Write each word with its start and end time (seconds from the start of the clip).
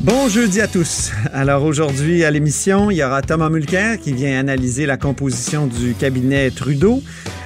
Bon 0.00 0.30
jeudi 0.30 0.62
à 0.62 0.66
tous. 0.66 1.12
Alors 1.30 1.62
aujourd'hui 1.62 2.24
à 2.24 2.30
l'émission, 2.30 2.90
il 2.90 2.96
y 2.96 3.04
aura 3.04 3.20
Thomas 3.20 3.50
Mulcair 3.50 3.98
qui 3.98 4.14
vient 4.14 4.40
analyser 4.40 4.86
la 4.86 4.96
composition 4.96 5.66
du 5.66 5.92
cabinet 5.92 6.50
Trudeau 6.50 7.02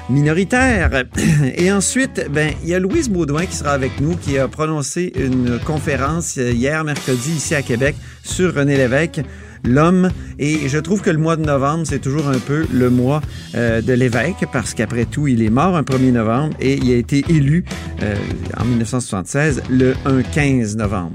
minoritaire. 0.09 1.03
Et 1.57 1.73
ensuite, 1.73 2.29
ben, 2.31 2.53
il 2.63 2.69
y 2.69 2.75
a 2.75 2.79
Louise 2.79 3.11
Baudouin 3.11 3.47
qui 3.47 3.57
sera 3.57 3.73
avec 3.73 4.01
nous, 4.01 4.17
qui 4.17 4.39
a 4.39 4.47
prononcé 4.47 5.13
une 5.17 5.59
conférence 5.59 6.37
hier, 6.37 6.85
mercredi, 6.85 7.33
ici 7.33 7.57
à 7.57 7.63
Québec, 7.63 7.97
sur 8.23 8.55
René 8.55 8.77
Lévesque 8.77 9.21
l'homme. 9.65 10.11
Et 10.39 10.69
je 10.69 10.79
trouve 10.79 11.01
que 11.01 11.11
le 11.11 11.19
mois 11.19 11.37
de 11.37 11.45
novembre, 11.45 11.85
c'est 11.87 11.99
toujours 11.99 12.29
un 12.29 12.39
peu 12.39 12.67
le 12.73 12.91
mois 12.91 13.21
euh, 13.55 13.81
de 13.81 13.93
l'évêque, 13.93 14.47
parce 14.53 14.75
qu'après 14.75 15.05
tout, 15.05 15.27
il 15.27 15.43
est 15.43 15.51
mort 15.51 15.77
un 15.77 15.83
1er 15.83 16.13
novembre 16.13 16.55
et 16.61 16.75
il 16.75 16.93
a 16.93 16.97
été 16.97 17.25
élu 17.29 17.65
euh, 18.03 18.15
en 18.59 18.65
1976 18.65 19.63
le 19.71 19.95
1 20.05 20.23
15 20.23 20.77
novembre. 20.77 21.13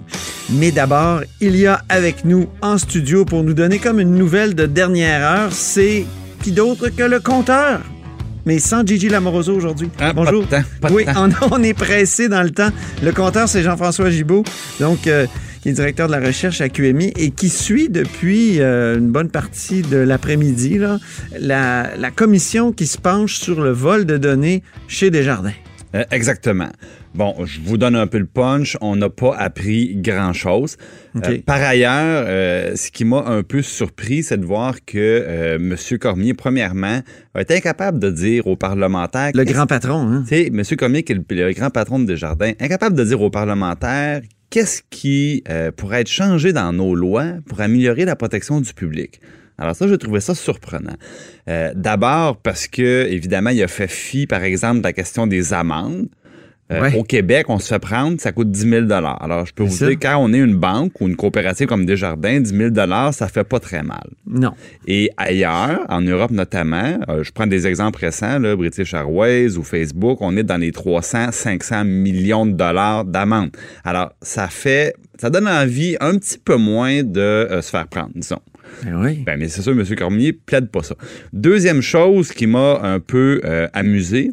Mais 0.52 0.72
d'abord, 0.72 1.22
il 1.42 1.56
y 1.56 1.68
a 1.68 1.82
avec 1.90 2.26
nous 2.26 2.48
en 2.62 2.78
studio 2.78 3.26
pour 3.26 3.44
nous 3.44 3.54
donner 3.54 3.80
comme 3.80 4.00
une 4.00 4.16
nouvelle 4.16 4.56
de 4.56 4.66
dernière 4.66 5.22
heure, 5.24 5.54
c'est 5.54 6.06
qui 6.42 6.52
d'autre 6.52 6.90
que 6.90 7.04
le 7.04 7.20
compteur 7.20 7.82
mais 8.46 8.58
sans 8.58 8.84
Gigi 8.84 9.10
Lamoroso 9.10 9.54
aujourd'hui. 9.54 9.92
Ah, 10.00 10.12
Bonjour. 10.12 10.44
pas 10.48 10.60
de 10.60 10.64
temps, 10.64 10.70
pas 10.82 10.90
de 10.90 10.94
oui, 10.96 11.06
temps. 11.06 11.30
On, 11.52 11.60
on 11.60 11.64
est 11.64 11.76
pressé 11.76 12.30
dans 12.30 12.42
le 12.42 12.50
temps. 12.50 12.70
Le 13.04 13.12
compteur, 13.12 13.48
c'est 13.48 13.62
Jean-François 13.62 14.10
Gibault, 14.10 14.44
donc 14.80 15.06
euh, 15.06 15.28
qui 15.62 15.70
est 15.70 15.74
directeur 15.74 16.08
de 16.08 16.14
la 16.14 16.20
recherche 16.20 16.62
à 16.62 16.70
QMI 16.70 17.14
et 17.18 17.32
qui 17.32 17.50
suit 17.50 17.90
depuis 17.90 18.62
euh, 18.62 18.98
une 18.98 19.10
bonne 19.10 19.30
partie 19.30 19.82
de 19.82 19.98
l'après-midi 19.98 20.80
la, 21.40 21.96
la 21.98 22.12
commission 22.12 22.72
qui 22.72 22.88
se 22.88 22.98
penche 22.98 23.36
sur 23.36 23.62
le 23.62 23.72
vol 23.72 24.06
de 24.06 24.18
données 24.18 24.64
chez 24.88 25.10
Desjardins. 25.10 25.54
Euh, 25.96 26.04
exactement. 26.12 26.70
Bon, 27.16 27.34
je 27.46 27.60
vous 27.62 27.78
donne 27.78 27.96
un 27.96 28.06
peu 28.06 28.20
le 28.20 28.28
punch. 28.28 28.78
On 28.82 28.96
n'a 28.96 29.10
pas 29.10 29.36
appris 29.36 29.96
grand-chose. 29.96 30.78
Euh, 31.16 31.40
par 31.44 31.62
ailleurs, 31.62 32.26
euh, 32.28 32.76
ce 32.76 32.92
qui 32.92 33.06
m'a 33.06 33.26
un 33.26 33.42
peu 33.42 33.64
surpris, 33.64 34.22
c'est 34.22 34.38
de 34.38 34.46
voir 34.46 34.76
que 34.86 35.56
M. 35.56 35.76
Cormier, 36.00 36.36
premièrement, 36.36 37.02
a 37.34 37.42
été 37.42 37.56
incapable 37.56 37.98
de 37.98 38.12
dire 38.12 38.46
aux 38.46 38.56
parlementaires... 38.56 39.32
Le 39.34 39.44
grand 39.44 39.66
patron, 39.66 40.02
hein? 40.02 40.26
M. 40.32 40.62
Cormier, 40.78 41.02
qui 41.02 41.14
est 41.14 41.16
le, 41.16 41.26
le 41.28 41.54
grand 41.54 41.72
patron 41.72 41.98
de 42.00 42.06
Desjardins, 42.06 42.52
incapable 42.60 42.96
de 42.96 43.04
dire 43.04 43.22
aux 43.22 43.32
parlementaires 43.32 44.22
qu'est-ce 44.50 44.82
qui 44.90 45.44
euh, 45.50 45.72
pourrait 45.72 46.02
être 46.02 46.10
changé 46.10 46.54
dans 46.54 46.74
nos 46.74 46.96
lois 46.96 47.34
pour 47.46 47.62
améliorer 47.62 48.06
la 48.06 48.16
protection 48.16 48.62
du 48.62 48.74
public? 48.74 49.20
Alors 49.58 49.76
ça, 49.76 49.88
je 49.88 49.96
trouvais 49.96 50.22
ça 50.22 50.36
surprenant. 50.36 50.96
Euh, 51.50 51.74
D'abord 51.76 52.38
parce 52.38 52.68
que, 52.68 53.08
évidemment, 53.10 53.50
il 53.50 53.62
a 53.62 53.68
fait 53.68 53.90
fi, 53.90 54.26
par 54.26 54.44
exemple, 54.44 54.80
de 54.80 54.84
la 54.84 54.94
question 54.94 55.28
des 55.28 55.54
amendes. 55.54 56.08
Euh, 56.72 56.82
Ouais. 56.82 56.96
Au 56.96 57.04
Québec, 57.04 57.48
on 57.50 57.58
se 57.58 57.68
fait 57.68 57.80
prendre, 57.80 58.22
ça 58.22 58.32
coûte 58.32 58.52
10 58.52 58.70
000 58.70 58.92
Alors, 58.92 59.46
je 59.46 59.54
peux 59.54 59.64
vous 59.64 59.76
dire, 59.76 59.98
quand 60.00 60.18
on 60.20 60.32
est 60.34 60.38
une 60.38 60.56
banque 60.56 61.02
ou 61.02 61.08
une 61.08 61.16
coopérative 61.16 61.66
comme 61.68 61.86
Desjardins, 61.86 62.40
10 62.40 62.56
000 62.56 63.12
ça 63.12 63.28
fait 63.28 63.44
pas 63.44 63.60
très 63.60 63.82
mal. 63.82 64.08
Non. 64.28 64.52
Et 64.88 65.10
ailleurs, 65.18 65.80
en 65.90 66.02
Europe 66.02 66.30
notamment, 66.30 67.00
euh, 67.10 67.24
je 67.24 67.32
prends 67.32 67.48
des 67.48 67.66
exemples 67.66 68.00
récents, 68.00 68.38
là, 68.38 68.56
British 68.56 68.94
Airways 68.94 69.58
ou 69.58 69.64
Facebook, 69.64 70.20
on 70.22 70.38
est 70.38 70.44
dans 70.44 70.58
les 70.58 70.72
300, 70.72 71.32
500 71.32 71.86
millions 71.86 72.46
de 72.46 72.52
dollars 72.52 73.04
d'amende. 73.04 73.50
Alors, 73.84 74.12
ça 74.22 74.48
fait, 74.48 74.94
ça 75.20 75.32
donne 75.32 75.48
envie 75.48 75.98
un 76.00 76.18
petit 76.18 76.38
peu 76.38 76.58
moins 76.58 77.02
de 77.02 77.20
euh, 77.20 77.62
se 77.64 77.72
faire 77.72 77.88
prendre, 77.88 78.12
disons. 78.14 78.40
Ben 78.86 79.02
oui. 79.04 79.24
Ben, 79.26 79.40
mais 79.40 79.48
c'est 79.48 79.64
sûr, 79.64 79.72
M. 79.72 79.84
Cormier 79.98 80.34
plaide 80.34 80.70
pas 80.70 80.84
ça. 80.84 80.94
Deuxième 81.34 81.82
chose 81.82 82.32
qui 82.32 82.46
m'a 82.46 82.80
un 82.84 83.00
peu 83.00 83.42
amusé, 83.74 84.32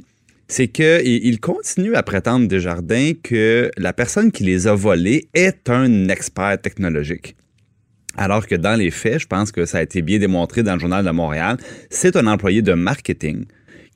c'est 0.48 0.68
qu'il 0.68 1.00
il 1.04 1.40
continue 1.40 1.94
à 1.94 2.02
prétendre 2.02 2.46
Desjardins 2.48 3.12
que 3.22 3.70
la 3.76 3.92
personne 3.92 4.30
qui 4.32 4.44
les 4.44 4.66
a 4.66 4.74
volés 4.74 5.28
est 5.34 5.68
un 5.70 6.08
expert 6.08 6.60
technologique. 6.60 7.36
Alors 8.16 8.46
que 8.46 8.54
dans 8.54 8.76
les 8.76 8.90
faits, 8.90 9.20
je 9.20 9.26
pense 9.26 9.52
que 9.52 9.66
ça 9.66 9.78
a 9.78 9.82
été 9.82 10.00
bien 10.02 10.18
démontré 10.18 10.62
dans 10.62 10.74
le 10.74 10.80
Journal 10.80 11.04
de 11.04 11.10
Montréal, 11.10 11.58
c'est 11.90 12.16
un 12.16 12.26
employé 12.26 12.62
de 12.62 12.72
marketing 12.72 13.44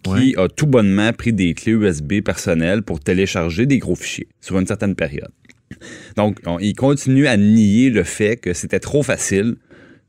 qui 0.03 0.35
a 0.37 0.49
tout 0.49 0.67
bonnement 0.67 1.13
pris 1.13 1.33
des 1.33 1.55
clés 1.55 1.73
USB 1.73 2.21
personnelles 2.23 2.83
pour 2.83 3.01
télécharger 3.01 3.67
des 3.67 3.79
gros 3.79 3.95
fichiers 3.97 4.29
sur 4.41 4.59
une 4.59 4.67
certaine 4.67 4.95
période. 4.95 5.31
Donc, 6.17 6.39
on- 6.47 6.59
il 6.59 6.75
continue 6.75 7.27
à 7.27 7.37
nier 7.37 7.91
le 7.91 8.03
fait 8.03 8.37
que 8.37 8.53
c'était 8.55 8.81
trop 8.81 9.03
facile 9.03 9.57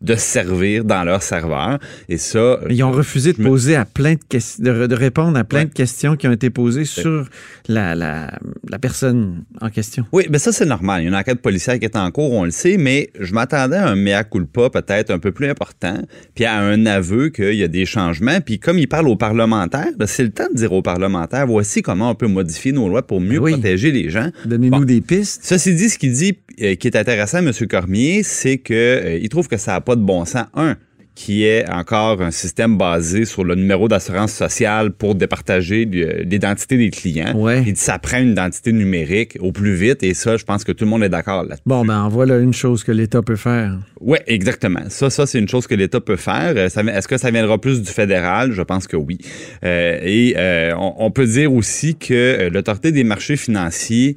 de 0.01 0.15
se 0.15 0.21
servir 0.21 0.83
dans 0.83 1.03
leur 1.03 1.21
serveur. 1.23 1.77
Et 2.09 2.17
ça, 2.17 2.59
Ils 2.69 2.83
ont 2.83 2.91
refusé 2.91 3.33
de 3.33 3.41
me- 3.41 3.47
poser 3.47 3.75
à 3.75 3.85
plein 3.85 4.13
de 4.13 4.19
questions, 4.27 4.63
de, 4.63 4.87
de 4.87 4.95
répondre 4.95 5.37
à 5.37 5.43
plein 5.43 5.59
Ouais. 5.59 5.65
de 5.65 5.73
questions 5.73 6.15
qui 6.15 6.27
ont 6.27 6.31
été 6.31 6.49
posées 6.49 6.85
sur 6.85 7.27
la, 7.67 7.93
la, 7.95 8.31
la 8.69 8.79
personne 8.79 9.43
en 9.61 9.69
question. 9.69 10.05
Oui, 10.11 10.25
mais 10.29 10.39
ça, 10.39 10.51
c'est 10.51 10.65
normal. 10.65 11.01
Il 11.01 11.03
y 11.03 11.07
a 11.07 11.09
une 11.09 11.15
enquête 11.15 11.41
policière 11.41 11.77
qui 11.77 11.85
est 11.85 11.95
en 11.95 12.09
cours, 12.11 12.31
on 12.31 12.45
le 12.45 12.51
sait, 12.51 12.77
mais 12.77 13.09
je 13.19 13.33
m'attendais 13.33 13.77
à 13.77 13.87
un 13.89 13.95
mea 13.95 14.23
culpa 14.23 14.69
peut-être 14.69 15.11
un 15.11 15.19
peu 15.19 15.31
plus 15.31 15.47
important, 15.49 16.01
puis 16.35 16.45
à 16.45 16.57
un 16.59 16.85
aveu 16.85 17.29
qu'il 17.29 17.53
y 17.55 17.63
a 17.63 17.67
des 17.67 17.85
changements. 17.85 18.41
Puis 18.41 18.59
comme 18.59 18.79
il 18.79 18.87
parle 18.87 19.07
aux 19.07 19.15
parlementaires, 19.15 19.91
ben, 19.97 20.07
c'est 20.07 20.23
le 20.23 20.31
temps 20.31 20.47
de 20.51 20.57
dire 20.57 20.71
aux 20.73 20.81
parlementaires, 20.81 21.45
voici 21.47 21.81
comment 21.81 22.09
on 22.11 22.15
peut 22.15 22.27
modifier 22.27 22.71
nos 22.71 22.89
lois 22.89 23.05
pour 23.05 23.21
mieux 23.21 23.39
Oui. 23.39 23.51
protéger 23.51 23.91
les 23.91 24.09
gens. 24.09 24.29
Donnez-nous 24.45 24.79
Bon. 24.79 24.83
des 24.85 25.01
pistes. 25.01 25.41
Ceci 25.43 25.75
dit, 25.75 25.89
ce 25.89 25.97
qu'il 25.99 26.11
dit, 26.13 26.37
euh, 26.61 26.75
qui 26.75 26.87
est 26.87 26.95
intéressant, 26.97 27.37
M. 27.39 27.51
Cormier, 27.69 28.23
c'est 28.23 28.57
que 28.57 28.73
euh, 28.73 29.27
trouve 29.29 29.47
que 29.47 29.57
ça 29.57 29.71
n'a 29.73 29.81
pas 29.81 29.90
de 29.95 30.01
bon 30.01 30.25
sens. 30.25 30.45
Un, 30.53 30.75
qui 31.13 31.43
est 31.43 31.69
encore 31.69 32.21
un 32.21 32.31
système 32.31 32.77
basé 32.77 33.25
sur 33.25 33.43
le 33.43 33.53
numéro 33.55 33.89
d'assurance 33.89 34.31
sociale 34.31 34.91
pour 34.91 35.13
départager 35.13 35.85
l'identité 35.85 36.77
des 36.77 36.89
clients. 36.89 37.35
Ouais. 37.35 37.61
Dit 37.61 37.73
ça 37.75 37.99
prend 37.99 38.19
une 38.19 38.31
identité 38.31 38.71
numérique 38.71 39.37
au 39.41 39.51
plus 39.51 39.75
vite 39.75 40.03
et 40.03 40.13
ça, 40.13 40.37
je 40.37 40.45
pense 40.45 40.63
que 40.63 40.71
tout 40.71 40.85
le 40.85 40.89
monde 40.89 41.03
est 41.03 41.09
d'accord 41.09 41.43
là-dessus. 41.43 41.63
Bon, 41.65 41.83
ben 41.83 42.07
voilà 42.07 42.37
une 42.37 42.53
chose 42.53 42.83
que 42.83 42.93
l'État 42.93 43.21
peut 43.21 43.35
faire. 43.35 43.77
Oui, 43.99 44.19
exactement. 44.25 44.85
Ça, 44.87 45.09
ça 45.09 45.27
c'est 45.27 45.37
une 45.37 45.49
chose 45.49 45.67
que 45.67 45.75
l'État 45.75 45.99
peut 45.99 46.15
faire. 46.15 46.53
Euh, 46.55 46.67
Est-ce 46.67 47.07
que 47.07 47.17
ça 47.17 47.29
viendra 47.29 47.59
plus 47.59 47.81
du 47.81 47.91
fédéral? 47.91 48.53
Je 48.53 48.61
pense 48.61 48.87
que 48.87 48.95
oui. 48.95 49.17
Euh, 49.65 49.99
et 50.01 50.33
euh, 50.37 50.73
on, 50.77 50.93
on 50.97 51.11
peut 51.11 51.27
dire 51.27 51.53
aussi 51.53 51.95
que 51.95 52.49
l'Autorité 52.51 52.93
des 52.93 53.03
marchés 53.03 53.35
financiers 53.35 54.15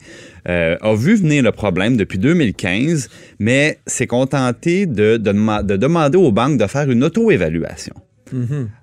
euh, 0.48 0.76
a 0.80 0.94
vu 0.94 1.14
venir 1.16 1.42
le 1.42 1.52
problème 1.52 1.96
depuis 1.96 2.18
2015, 2.18 3.08
mais 3.38 3.78
s'est 3.86 4.06
contenté 4.06 4.86
de, 4.86 5.16
de, 5.16 5.32
dema- 5.32 5.64
de 5.64 5.76
demander 5.76 6.18
aux 6.18 6.32
banques 6.32 6.58
de 6.58 6.66
faire 6.66 6.90
une 6.90 7.02
auto-évaluation. 7.04 7.94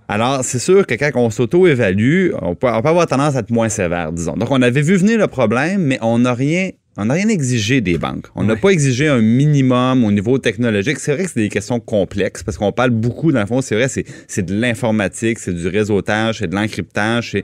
Alors, 0.07 0.43
c'est 0.43 0.59
sûr 0.59 0.85
que 0.85 0.93
quand 0.95 1.11
on 1.15 1.29
s'auto-évalue, 1.29 2.31
on 2.41 2.55
peut, 2.55 2.67
on 2.71 2.81
peut 2.81 2.87
avoir 2.89 3.05
tendance 3.07 3.35
à 3.35 3.39
être 3.39 3.49
moins 3.49 3.69
sévère, 3.69 4.11
disons. 4.11 4.33
Donc, 4.33 4.49
on 4.51 4.61
avait 4.61 4.81
vu 4.81 4.95
venir 4.95 5.17
le 5.17 5.27
problème, 5.27 5.81
mais 5.83 5.97
on 6.01 6.19
n'a 6.19 6.33
rien, 6.33 6.69
on 6.97 7.05
n'a 7.05 7.13
rien 7.15 7.27
exigé 7.27 7.81
des 7.81 7.97
banques. 7.97 8.27
On 8.35 8.43
n'a 8.43 8.53
Ouais. 8.53 8.59
pas 8.59 8.69
exigé 8.69 9.07
un 9.07 9.21
minimum 9.21 10.03
au 10.03 10.11
niveau 10.11 10.37
technologique. 10.37 10.99
C'est 10.99 11.13
vrai 11.13 11.23
que 11.25 11.31
c'est 11.33 11.39
des 11.41 11.49
questions 11.49 11.79
complexes 11.79 12.43
parce 12.43 12.57
qu'on 12.57 12.71
parle 12.71 12.91
beaucoup, 12.91 13.31
dans 13.31 13.39
le 13.41 13.45
fond, 13.45 13.61
c'est 13.61 13.75
vrai, 13.75 13.87
c'est, 13.87 14.05
c'est 14.27 14.45
de 14.45 14.53
l'informatique, 14.53 15.39
c'est 15.39 15.53
du 15.53 15.67
réseautage, 15.67 16.39
c'est 16.39 16.47
de 16.47 16.55
l'encryptage. 16.55 17.31
c'est- 17.31 17.43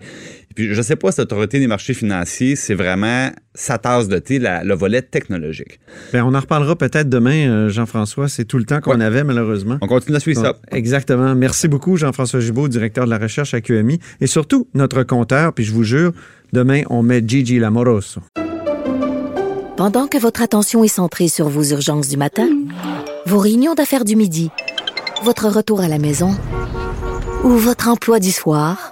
puis, 0.57 0.73
je 0.73 0.81
sais 0.81 0.95
pas 0.95 1.11
si 1.11 1.21
l'autorité 1.21 1.59
des 1.59 1.67
marchés 1.67 1.93
financiers, 1.93 2.55
c'est 2.55 2.73
vraiment 2.73 3.29
sa 3.53 3.77
tasse 3.77 4.07
de 4.07 4.17
thé, 4.17 4.39
la- 4.39 4.63
le 4.63 4.73
volet 4.73 5.03
technologique. 5.03 5.79
Ben, 6.11 6.23
on 6.23 6.33
en 6.33 6.39
reparlera 6.39 6.75
peut-être 6.75 7.09
demain, 7.09 7.47
euh, 7.47 7.69
Jean-François. 7.69 8.27
C'est 8.27 8.45
tout 8.45 8.57
le 8.57 8.63
temps 8.65 8.81
qu'on 8.81 8.97
Ouais. 8.99 9.05
avait, 9.05 9.23
malheureusement. 9.23 9.77
On 9.81 9.87
continue 9.87 10.17
à 10.17 10.19
suivre 10.19 10.41
ça. 10.41 10.55
Exactement. 10.71 11.35
Merci 11.35 11.67
beaucoup, 11.67 11.95
Jean-François 11.95 12.39
Gibault, 12.39 12.69
directeur 12.69 13.05
de 13.05 13.11
la 13.11 13.19
recherche 13.19 13.53
à 13.53 13.61
QMI. 13.61 13.99
Et 14.19 14.25
surtout, 14.25 14.67
notre 14.73 15.03
compteur. 15.03 15.53
Puis 15.53 15.63
je 15.63 15.73
vous 15.73 15.83
jure, 15.83 16.11
demain, 16.53 16.81
on 16.89 17.03
met 17.03 17.21
Gigi 17.23 17.59
Lamoroso. 17.59 18.21
Pendant 19.77 20.07
que 20.07 20.17
votre 20.17 20.41
attention 20.41 20.83
est 20.83 20.87
centrée 20.87 21.27
sur 21.27 21.49
vos 21.49 21.63
urgences 21.65 22.07
du 22.09 22.17
matin, 22.17 22.47
vos 23.27 23.37
réunions 23.37 23.75
d'affaires 23.75 24.05
du 24.05 24.15
midi, 24.15 24.49
votre 25.23 25.47
retour 25.49 25.81
à 25.81 25.87
la 25.87 25.99
maison 25.99 26.35
ou 27.43 27.49
votre 27.49 27.87
emploi 27.87 28.19
du 28.19 28.31
soir, 28.31 28.91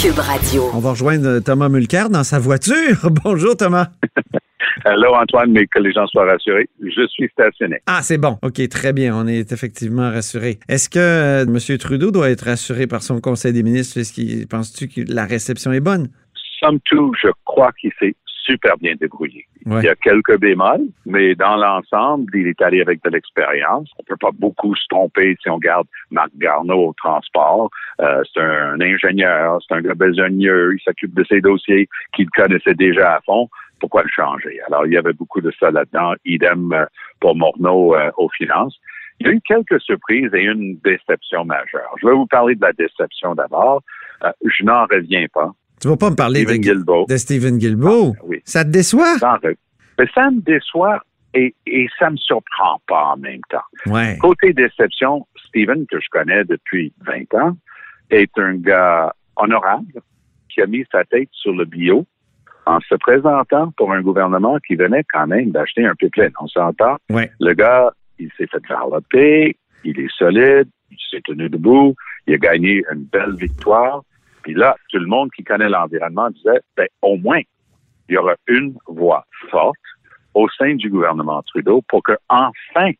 Cube 0.00 0.18
Radio. 0.18 0.70
On 0.74 0.78
va 0.78 0.90
rejoindre 0.90 1.40
Thomas 1.40 1.68
Mulcair 1.68 2.10
dans 2.10 2.24
sa 2.24 2.38
voiture. 2.38 3.10
Bonjour 3.24 3.56
Thomas. 3.56 3.88
Hello 4.84 5.14
Antoine, 5.14 5.52
mais 5.52 5.66
que 5.66 5.78
les 5.78 5.92
gens 5.92 6.06
soient 6.06 6.26
rassurés, 6.26 6.68
je 6.80 7.06
suis 7.08 7.28
stationné. 7.28 7.80
Ah, 7.86 8.00
c'est 8.02 8.18
bon. 8.18 8.38
OK, 8.42 8.68
très 8.68 8.92
bien. 8.92 9.16
On 9.16 9.26
est 9.26 9.52
effectivement 9.52 10.10
rassurés. 10.10 10.58
Est-ce 10.68 10.88
que 10.88 10.98
euh, 10.98 11.42
M. 11.46 11.78
Trudeau 11.78 12.10
doit 12.10 12.30
être 12.30 12.44
rassuré 12.44 12.86
par 12.86 13.02
son 13.02 13.20
Conseil 13.20 13.52
des 13.52 13.62
ministres? 13.62 13.98
Est-ce 13.98 14.12
qu'il 14.12 14.46
penses-tu 14.46 14.88
que 14.88 15.00
la 15.12 15.24
réception 15.24 15.72
est 15.72 15.80
bonne? 15.80 16.08
Somme 16.60 16.78
toute, 16.84 17.14
je 17.22 17.28
crois 17.44 17.72
qu'il 17.80 17.92
s'est 17.98 18.14
super 18.44 18.76
bien 18.76 18.94
débrouillé. 18.94 19.46
Ouais. 19.66 19.80
Il 19.80 19.84
y 19.84 19.88
a 19.88 19.94
quelques 19.94 20.38
bémols, 20.38 20.88
mais 21.06 21.34
dans 21.34 21.56
l'ensemble, 21.56 22.36
il 22.36 22.46
est 22.46 22.60
allé 22.60 22.80
avec 22.80 23.02
de 23.02 23.10
l'expérience. 23.10 23.90
On 23.98 24.02
peut 24.02 24.16
pas 24.20 24.30
beaucoup 24.32 24.74
se 24.76 24.86
tromper 24.88 25.36
si 25.42 25.48
on 25.48 25.56
regarde 25.56 25.86
Marc 26.10 26.30
Garneau 26.36 26.88
au 26.88 26.92
transport. 26.92 27.70
Euh, 28.00 28.22
c'est 28.32 28.40
un 28.40 28.80
ingénieur, 28.80 29.58
c'est 29.66 29.74
un 29.74 29.80
gars 29.80 29.94
besogneux, 29.94 30.74
il 30.74 30.80
s'occupe 30.80 31.14
de 31.14 31.24
ses 31.24 31.40
dossiers 31.40 31.88
qu'il 32.14 32.28
connaissait 32.30 32.74
déjà 32.74 33.14
à 33.14 33.20
fond. 33.22 33.48
Pourquoi 33.80 34.02
le 34.02 34.08
changer? 34.08 34.60
Alors, 34.66 34.86
il 34.86 34.92
y 34.92 34.96
avait 34.96 35.12
beaucoup 35.12 35.40
de 35.40 35.52
ça 35.58 35.70
là-dedans. 35.70 36.14
Idem 36.24 36.72
euh, 36.72 36.86
pour 37.20 37.34
Morneau 37.36 37.94
euh, 37.94 38.10
aux 38.16 38.28
finances. 38.30 38.78
Il 39.20 39.26
y 39.26 39.30
a 39.30 39.32
eu 39.32 39.40
quelques 39.46 39.80
surprises 39.80 40.30
et 40.34 40.42
une 40.42 40.78
déception 40.84 41.44
majeure. 41.44 41.94
Je 42.00 42.06
vais 42.06 42.14
vous 42.14 42.26
parler 42.26 42.54
de 42.54 42.62
la 42.62 42.72
déception 42.72 43.34
d'abord. 43.34 43.82
Euh, 44.24 44.32
je 44.44 44.64
n'en 44.64 44.86
reviens 44.86 45.26
pas. 45.32 45.52
Tu 45.84 45.90
vas 45.90 45.98
pas 45.98 46.08
me 46.08 46.16
parler 46.16 46.46
de, 46.46 47.06
de 47.06 47.16
Stephen 47.18 47.58
Guilbeault? 47.58 48.14
Ah, 48.18 48.22
oui. 48.24 48.40
Ça 48.46 48.64
te 48.64 48.70
déçoit? 48.70 49.16
Mais 49.98 50.06
ça 50.14 50.30
me 50.30 50.40
déçoit 50.40 51.02
et, 51.34 51.54
et 51.66 51.88
ça 51.98 52.08
me 52.08 52.16
surprend 52.16 52.80
pas 52.88 53.08
en 53.08 53.18
même 53.18 53.42
temps. 53.50 53.92
Ouais. 53.92 54.16
Côté 54.18 54.54
déception, 54.54 55.26
Steven, 55.46 55.84
que 55.86 56.00
je 56.00 56.06
connais 56.10 56.42
depuis 56.44 56.94
20 57.04 57.34
ans, 57.38 57.58
est 58.08 58.30
un 58.38 58.54
gars 58.54 59.12
honorable 59.36 60.00
qui 60.48 60.62
a 60.62 60.66
mis 60.66 60.86
sa 60.90 61.04
tête 61.04 61.28
sur 61.32 61.52
le 61.52 61.66
bio 61.66 62.06
en 62.64 62.80
se 62.80 62.94
présentant 62.94 63.70
pour 63.76 63.92
un 63.92 64.00
gouvernement 64.00 64.56
qui 64.66 64.76
venait 64.76 65.04
quand 65.12 65.26
même 65.26 65.50
d'acheter 65.50 65.84
un 65.84 65.94
pipeline. 65.94 66.32
On 66.40 66.46
s'entend? 66.48 66.96
Ouais. 67.10 67.30
Le 67.40 67.52
gars, 67.52 67.92
il 68.18 68.30
s'est 68.38 68.46
fait 68.46 68.62
paix, 69.10 69.54
il 69.84 70.00
est 70.00 70.10
solide, 70.16 70.70
il 70.90 70.96
s'est 71.10 71.20
tenu 71.26 71.50
debout, 71.50 71.94
il 72.26 72.36
a 72.36 72.38
gagné 72.38 72.82
une 72.90 73.04
belle 73.04 73.34
victoire. 73.34 74.02
Puis 74.44 74.54
là, 74.54 74.76
tout 74.90 74.98
le 74.98 75.06
monde 75.06 75.30
qui 75.34 75.42
connaît 75.42 75.70
l'environnement 75.70 76.30
disait, 76.30 76.60
ben, 76.76 76.86
au 77.02 77.16
moins, 77.16 77.40
il 78.08 78.14
y 78.14 78.18
aura 78.18 78.34
une 78.46 78.76
voix 78.86 79.24
forte 79.50 79.76
au 80.34 80.48
sein 80.50 80.74
du 80.74 80.90
gouvernement 80.90 81.42
Trudeau 81.42 81.82
pour 81.88 82.02
que 82.02 82.12
enfin 82.28 82.90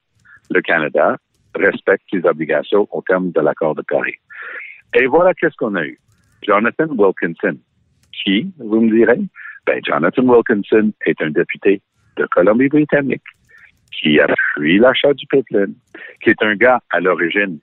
le 0.51 0.63
Canada 0.63 1.17
respecte 1.55 2.05
ses 2.11 2.25
obligations 2.25 2.89
au 2.91 3.03
terme 3.03 3.31
de 3.31 3.41
l'accord 3.41 3.75
de 3.75 3.83
Paris. 3.83 4.17
Et 4.95 5.07
voilà 5.07 5.35
qu'est-ce 5.35 5.57
qu'on 5.57 5.75
a 5.75 5.85
eu. 5.85 5.99
Jonathan 6.43 6.87
Wilkinson. 6.87 7.59
Qui, 8.13 8.51
vous 8.59 8.81
me 8.81 8.91
direz? 8.91 9.21
Ben, 9.67 9.81
Jonathan 9.85 10.23
Wilkinson 10.23 10.93
est 11.05 11.21
un 11.21 11.31
député 11.31 11.83
de 12.17 12.27
Colombie-Britannique 12.27 13.23
qui 13.93 14.19
a 14.19 14.27
fui 14.55 14.79
l'achat 14.79 15.13
du 15.13 15.27
pipeline, 15.27 15.75
qui 16.23 16.31
est 16.31 16.43
un 16.43 16.55
gars 16.55 16.81
à 16.91 17.01
l'origine 17.01 17.59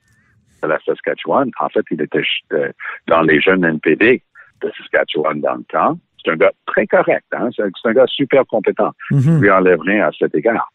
de 0.62 0.68
la 0.68 0.78
Saskatchewan. 0.84 1.50
En 1.60 1.68
fait, 1.68 1.84
il 1.90 2.00
était 2.00 2.22
euh, 2.52 2.70
dans 3.08 3.22
les 3.22 3.40
jeunes 3.40 3.64
NPD 3.64 4.22
de 4.62 4.72
Saskatchewan 4.78 5.40
dans 5.40 5.54
le 5.56 5.64
temps. 5.64 5.98
C'est 6.24 6.30
un 6.30 6.36
gars 6.36 6.52
très 6.66 6.86
correct, 6.86 7.26
hein? 7.32 7.48
c'est 7.56 7.62
un 7.84 7.92
gas 7.92 8.06
super 8.06 8.46
compétent. 8.46 8.92
Je 9.10 9.16
Mhm. 9.16 9.40
lui 9.40 9.50
enlève 9.50 9.80
rien 9.80 10.06
à 10.06 10.12
cet 10.12 10.34
égard. 10.34 10.70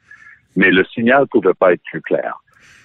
Mais 0.57 0.71
le 0.71 0.83
signal 0.85 1.25
pouvait 1.27 1.53
pas 1.53 1.73
être 1.73 1.83
plus 1.89 2.01
clair. 2.01 2.37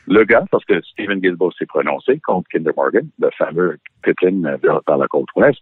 Le 0.07 0.25
gars, 0.25 0.45
parce 0.51 0.65
que 0.65 0.81
Stephen 0.83 1.21
Guilbeault 1.21 1.53
s'est 1.53 1.67
prononcé 1.67 2.19
contre 2.21 2.49
Kinder 2.53 2.73
Morgan, 2.77 3.09
le 3.19 3.31
fameux 3.37 3.79
pipeline 4.03 4.47
euh, 4.47 4.81
par 4.87 4.99
la 4.99 5.07
côte 5.09 5.29
ouest, 5.37 5.61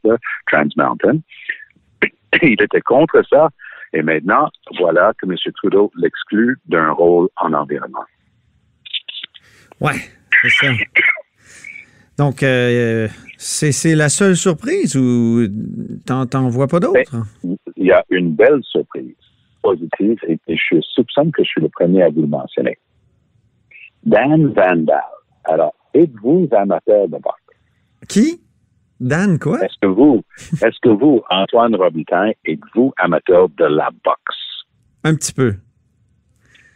Trans 0.50 0.64
Mountain, 0.76 1.18
il 2.42 2.60
était 2.62 2.80
contre 2.80 3.22
ça. 3.28 3.48
Et 3.92 4.02
maintenant, 4.02 4.48
voilà 4.78 5.12
que 5.20 5.26
M. 5.26 5.34
Trudeau 5.56 5.90
l'exclut 5.96 6.58
d'un 6.66 6.90
rôle 6.90 7.28
en 7.36 7.52
environnement. 7.54 8.04
Ouais, 9.80 9.94
c'est 10.42 10.48
ça. 10.50 10.66
Donc, 12.20 12.42
euh, 12.42 13.08
c'est 13.38 13.94
la 13.94 14.10
seule 14.10 14.36
surprise 14.36 14.94
ou 14.94 15.48
t'en 16.04 16.50
vois 16.50 16.68
pas 16.68 16.78
d'autres? 16.78 17.16
Il 17.78 17.86
y 17.86 17.92
a 17.92 18.04
une 18.10 18.34
belle 18.34 18.60
surprise 18.62 19.14
positive 19.62 20.18
et, 20.28 20.38
et 20.46 20.54
je 20.54 20.82
soupçonne 20.82 21.32
que 21.32 21.42
je 21.42 21.48
suis 21.48 21.62
le 21.62 21.70
premier 21.70 22.02
à 22.02 22.10
vous 22.10 22.20
le 22.20 22.26
mentionner. 22.26 22.76
Dan 24.04 24.52
Vandal. 24.52 25.00
Alors, 25.44 25.74
êtes-vous 25.94 26.46
amateur 26.52 27.08
de 27.08 27.16
boxe? 27.16 27.56
Qui? 28.06 28.42
Dan, 29.00 29.38
quoi? 29.38 29.64
Est-ce 29.64 29.78
que 29.80 29.86
vous, 29.86 30.22
est-ce 30.36 30.78
que 30.82 30.90
vous, 30.90 31.22
Antoine 31.30 31.74
Robitaille, 31.74 32.34
êtes-vous 32.44 32.92
amateur 32.98 33.48
de 33.48 33.64
la 33.64 33.88
boxe? 34.04 34.66
Un 35.04 35.14
petit 35.14 35.32
peu. 35.32 35.54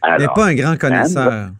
Mais 0.03 0.09
Alors, 0.09 0.33
pas 0.33 0.47
un 0.47 0.55
grand 0.55 0.75
connaisseur. 0.75 1.29
Dan 1.29 1.55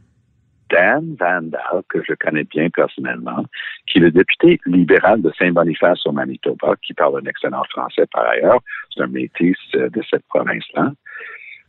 Vandal, 0.72 1.84
que 1.90 2.00
je 2.08 2.14
connais 2.16 2.44
bien 2.44 2.70
personnellement, 2.70 3.46
qui 3.88 4.00
est 4.00 4.02
le 4.02 4.12
député 4.12 4.60
libéral 4.66 5.22
de 5.22 5.32
Saint-Boniface 5.38 6.06
au 6.06 6.12
Manitoba, 6.12 6.76
qui 6.82 6.94
parle 6.94 7.20
un 7.24 7.30
excellent 7.30 7.64
français 7.70 8.06
par 8.12 8.26
ailleurs, 8.28 8.60
c'est 8.94 9.04
un 9.04 9.08
métis 9.08 9.56
euh, 9.76 9.90
de 9.90 10.02
cette 10.10 10.26
province-là. 10.28 10.92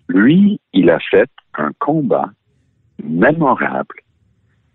Lui, 0.08 0.60
il 0.72 0.88
a 0.90 0.98
fait 1.10 1.31
un 1.58 1.70
combat 1.78 2.31
mémorable 3.02 3.94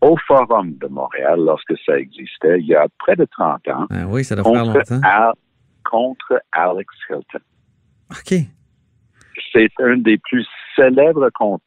au 0.02 0.18
Forum 0.28 0.74
de 0.78 0.88
Montréal 0.88 1.40
lorsque 1.40 1.74
ça 1.86 1.98
existait, 1.98 2.60
il 2.60 2.66
y 2.68 2.76
a 2.76 2.88
près 3.00 3.16
de 3.16 3.26
30 3.26 3.68
ans, 3.70 3.88
Ah 3.92 4.06
oui, 4.08 4.24
ça 4.24 4.36
doit 4.36 4.44
faire 4.44 4.64
contre, 4.64 4.78
longtemps. 4.78 5.02
Al- 5.08 5.34
contre 5.84 6.42
Alex 6.52 6.94
Hilton. 7.10 7.40
OK. 8.12 8.34
c'est 9.54 9.70
un 9.80 9.98
des 9.98 10.18
plus 10.18 10.46
célèbres 10.76 11.30
com- 11.34 11.58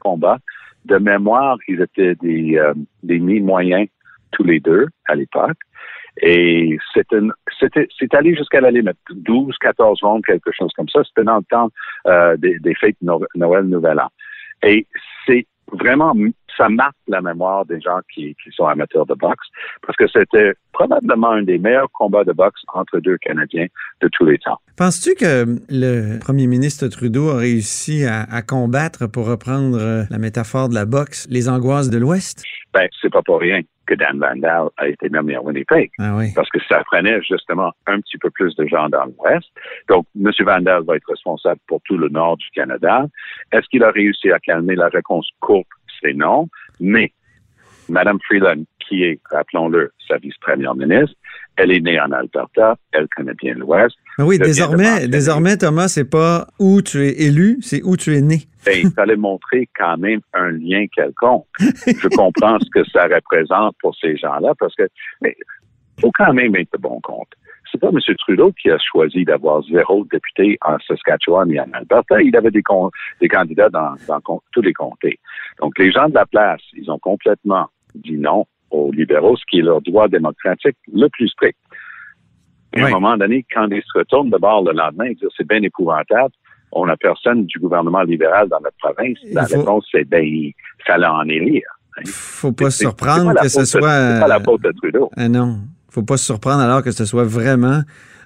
combats. 0.00 0.38
De 0.86 0.98
mémoire, 0.98 1.56
ils 1.68 1.80
étaient 1.80 2.14
des, 2.16 2.56
euh, 2.58 2.74
des 3.02 3.18
mi-moyens 3.18 3.88
tous 4.32 4.44
les 4.44 4.60
deux 4.60 4.86
à 5.06 5.14
l'époque. 5.14 5.58
Et 6.22 6.78
c'est 6.94 8.14
allé 8.14 8.34
jusqu'à 8.34 8.60
la 8.60 8.70
limite, 8.70 8.96
12, 9.10 9.54
14 9.60 9.98
rondes, 10.02 10.24
quelque 10.24 10.50
chose 10.52 10.72
comme 10.76 10.88
ça. 10.88 11.02
C'était 11.04 11.24
dans 11.24 11.38
le 11.38 11.44
temps 11.50 11.68
euh, 12.06 12.36
des, 12.38 12.58
des 12.58 12.74
fêtes 12.74 12.96
No- 13.02 13.22
Noël, 13.34 13.64
Nouvel 13.64 14.00
An. 14.00 14.08
Et 14.62 14.86
c'est 15.26 15.46
vraiment, 15.72 16.14
ça 16.56 16.68
marque 16.68 16.96
la 17.08 17.20
mémoire 17.20 17.64
des 17.66 17.80
gens 17.80 18.00
qui, 18.12 18.34
qui 18.42 18.50
sont 18.52 18.66
amateurs 18.66 19.06
de 19.06 19.14
boxe, 19.14 19.46
parce 19.84 19.96
que 19.96 20.06
c'était 20.08 20.54
probablement 20.72 21.30
un 21.30 21.42
des 21.42 21.58
meilleurs 21.58 21.90
combats 21.92 22.24
de 22.24 22.32
boxe 22.32 22.60
entre 22.72 22.98
deux 22.98 23.18
Canadiens 23.18 23.66
de 24.00 24.08
tous 24.08 24.24
les 24.24 24.38
temps. 24.38 24.60
Penses-tu 24.76 25.14
que 25.14 25.46
le 25.70 26.18
premier 26.18 26.46
ministre 26.46 26.88
Trudeau 26.88 27.30
a 27.30 27.38
réussi 27.38 28.04
à, 28.04 28.22
à 28.22 28.42
combattre, 28.42 29.06
pour 29.06 29.26
reprendre 29.26 29.78
euh, 29.78 30.04
la 30.10 30.18
métaphore 30.18 30.68
de 30.68 30.74
la 30.74 30.84
boxe, 30.84 31.26
les 31.30 31.48
angoisses 31.48 31.90
de 31.90 31.98
l'Ouest? 31.98 32.44
Ben, 32.72 32.88
c'est 33.00 33.12
pas 33.12 33.22
pour 33.22 33.40
rien 33.40 33.60
que 33.86 33.94
Dan 33.94 34.18
Vandal 34.18 34.68
a 34.76 34.88
été 34.88 35.08
nommé 35.08 35.36
à 35.36 35.42
Winnipeg. 35.42 35.90
Ah 35.98 36.16
oui. 36.16 36.32
Parce 36.34 36.50
que 36.50 36.58
ça 36.68 36.82
prenait 36.84 37.22
justement 37.22 37.72
un 37.86 38.00
petit 38.00 38.18
peu 38.18 38.30
plus 38.30 38.54
de 38.56 38.66
gens 38.66 38.88
dans 38.88 39.04
l'Ouest. 39.04 39.46
Donc, 39.88 40.06
M. 40.16 40.30
Vandal 40.40 40.82
va 40.82 40.96
être 40.96 41.08
responsable 41.08 41.60
pour 41.68 41.80
tout 41.84 41.96
le 41.96 42.08
nord 42.08 42.36
du 42.36 42.48
Canada. 42.52 43.06
Est-ce 43.52 43.66
qu'il 43.68 43.84
a 43.84 43.90
réussi 43.90 44.30
à 44.30 44.40
calmer 44.40 44.74
la 44.74 44.88
réponse 44.88 45.28
courte? 45.40 45.68
C'est 46.06 46.14
non. 46.14 46.48
Mais 46.80 47.12
Mme 47.88 48.18
Freeland, 48.26 48.64
qui 48.86 49.04
est, 49.04 49.20
rappelons-le, 49.30 49.92
sa 50.08 50.18
vice-première 50.18 50.74
ministre, 50.74 51.16
elle 51.56 51.72
est 51.72 51.80
née 51.80 51.98
en 51.98 52.12
Alberta, 52.12 52.76
elle 52.92 53.06
connaît 53.16 53.34
bien 53.34 53.54
l'Ouest. 53.54 53.96
Oui, 54.18 54.38
désormais, 54.38 55.08
désormais, 55.08 55.56
Thomas, 55.56 55.88
c'est 55.88 56.08
pas 56.08 56.46
où 56.58 56.82
tu 56.82 57.06
es 57.06 57.22
élu, 57.22 57.58
c'est 57.60 57.82
où 57.82 57.96
tu 57.96 58.14
es 58.14 58.20
né. 58.20 58.42
Et 58.70 58.80
il 58.80 58.90
fallait 58.90 59.16
montrer 59.16 59.68
quand 59.78 59.96
même 59.96 60.20
un 60.34 60.50
lien 60.50 60.86
quelconque. 60.94 61.46
Je 61.60 62.08
comprends 62.08 62.58
ce 62.58 62.68
que 62.70 62.84
ça 62.90 63.04
représente 63.04 63.76
pour 63.80 63.94
ces 63.96 64.16
gens-là 64.16 64.54
parce 64.58 64.74
que, 64.74 64.84
mais, 65.20 65.36
faut 66.00 66.12
quand 66.12 66.32
même 66.32 66.54
être 66.56 66.72
de 66.72 66.78
bon 66.78 67.00
compte. 67.00 67.28
C'est 67.72 67.80
pas 67.80 67.88
M. 67.88 67.98
Trudeau 68.18 68.52
qui 68.52 68.70
a 68.70 68.78
choisi 68.78 69.24
d'avoir 69.24 69.62
zéro 69.64 70.04
député 70.10 70.56
en 70.64 70.78
Saskatchewan 70.86 71.50
et 71.50 71.60
en 71.60 71.66
Alberta. 71.72 72.22
Il 72.22 72.36
avait 72.36 72.50
des, 72.52 72.62
con- 72.62 72.90
des 73.20 73.28
candidats 73.28 73.68
dans, 73.68 73.94
dans 74.06 74.20
con- 74.20 74.40
tous 74.52 74.62
les 74.62 74.72
comtés. 74.72 75.18
Donc, 75.60 75.76
les 75.78 75.90
gens 75.90 76.08
de 76.08 76.14
la 76.14 76.26
place, 76.26 76.60
ils 76.74 76.88
ont 76.90 76.98
complètement 76.98 77.66
dit 77.94 78.16
non 78.16 78.46
aux 78.70 78.92
libéraux, 78.92 79.36
ce 79.36 79.42
qui 79.50 79.58
est 79.58 79.62
leur 79.62 79.80
droit 79.82 80.06
démocratique 80.08 80.76
le 80.92 81.08
plus 81.08 81.28
strict. 81.28 81.58
Et 82.74 82.80
à 82.82 82.86
un 82.86 82.90
moment 82.90 83.16
donné, 83.16 83.44
quand 83.52 83.68
ils 83.70 83.82
se 83.82 83.98
retournent 83.98 84.30
de 84.30 84.38
bord 84.38 84.62
le 84.64 84.72
lendemain, 84.72 85.06
ils 85.06 85.16
disent 85.16 85.28
c'est 85.36 85.46
bien 85.48 85.62
épouvantable. 85.62 86.32
On 86.72 86.86
n'a 86.86 86.96
personne 86.96 87.46
du 87.46 87.58
gouvernement 87.58 88.02
libéral 88.02 88.48
dans 88.48 88.60
notre 88.60 88.76
province. 88.78 89.18
La 89.32 89.46
faut- 89.46 89.58
réponse, 89.60 89.86
c'est 89.90 90.04
ben, 90.04 90.22
il 90.22 90.52
fallait 90.86 91.06
en 91.06 91.26
élire. 91.28 91.68
Faut 92.06 92.52
pas 92.52 92.70
se 92.70 92.80
surprendre 92.80 93.32
que 93.40 93.48
ce 93.48 93.64
soit. 93.64 93.80
C'est 94.14 94.20
pas 94.20 94.28
la 94.28 94.40
faute 94.40 94.62
de 94.62 94.72
Trudeau. 94.72 95.10
Ah 95.16 95.28
non. 95.28 95.58
Faut 95.96 96.02
pas 96.02 96.18
se 96.18 96.26
surprendre 96.26 96.60
alors 96.60 96.82
que 96.82 96.90
ce 96.90 97.06
soit 97.06 97.24
vraiment 97.24 97.80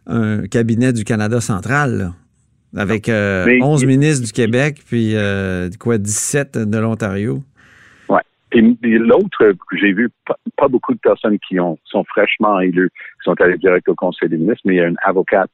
un 0.09 0.49
cabinet 0.49 0.93
du 0.93 1.05
Canada 1.05 1.41
central, 1.41 1.99
là. 1.99 2.13
Avec 2.77 3.09
euh, 3.09 3.45
Mais- 3.47 3.63
11 3.63 3.85
ministres 3.85 4.27
du 4.27 4.33
Québec, 4.33 4.81
puis 4.85 5.15
euh, 5.15 5.69
quoi, 5.79 5.99
17 5.99 6.59
de 6.59 6.79
l'Ontario. 6.79 7.45
Et 8.53 8.59
et 8.59 8.99
l'autre, 8.99 9.55
j'ai 9.81 9.93
vu 9.93 10.09
pas, 10.27 10.35
pas 10.57 10.67
beaucoup 10.67 10.93
de 10.93 10.99
personnes 10.99 11.39
qui 11.49 11.61
ont 11.61 11.79
sont 11.85 12.03
fraîchement 12.03 12.59
élues, 12.59 12.91
qui 12.91 13.31
sont 13.31 13.41
allées 13.41 13.59
direct 13.59 13.89
au 13.89 13.95
Conseil 13.95 14.29
des 14.29 14.37
ministres, 14.37 14.63
mais 14.65 14.75
il 14.75 14.79
y 14.79 14.81
a 14.81 14.89
une 14.89 14.99
avocate 15.05 15.51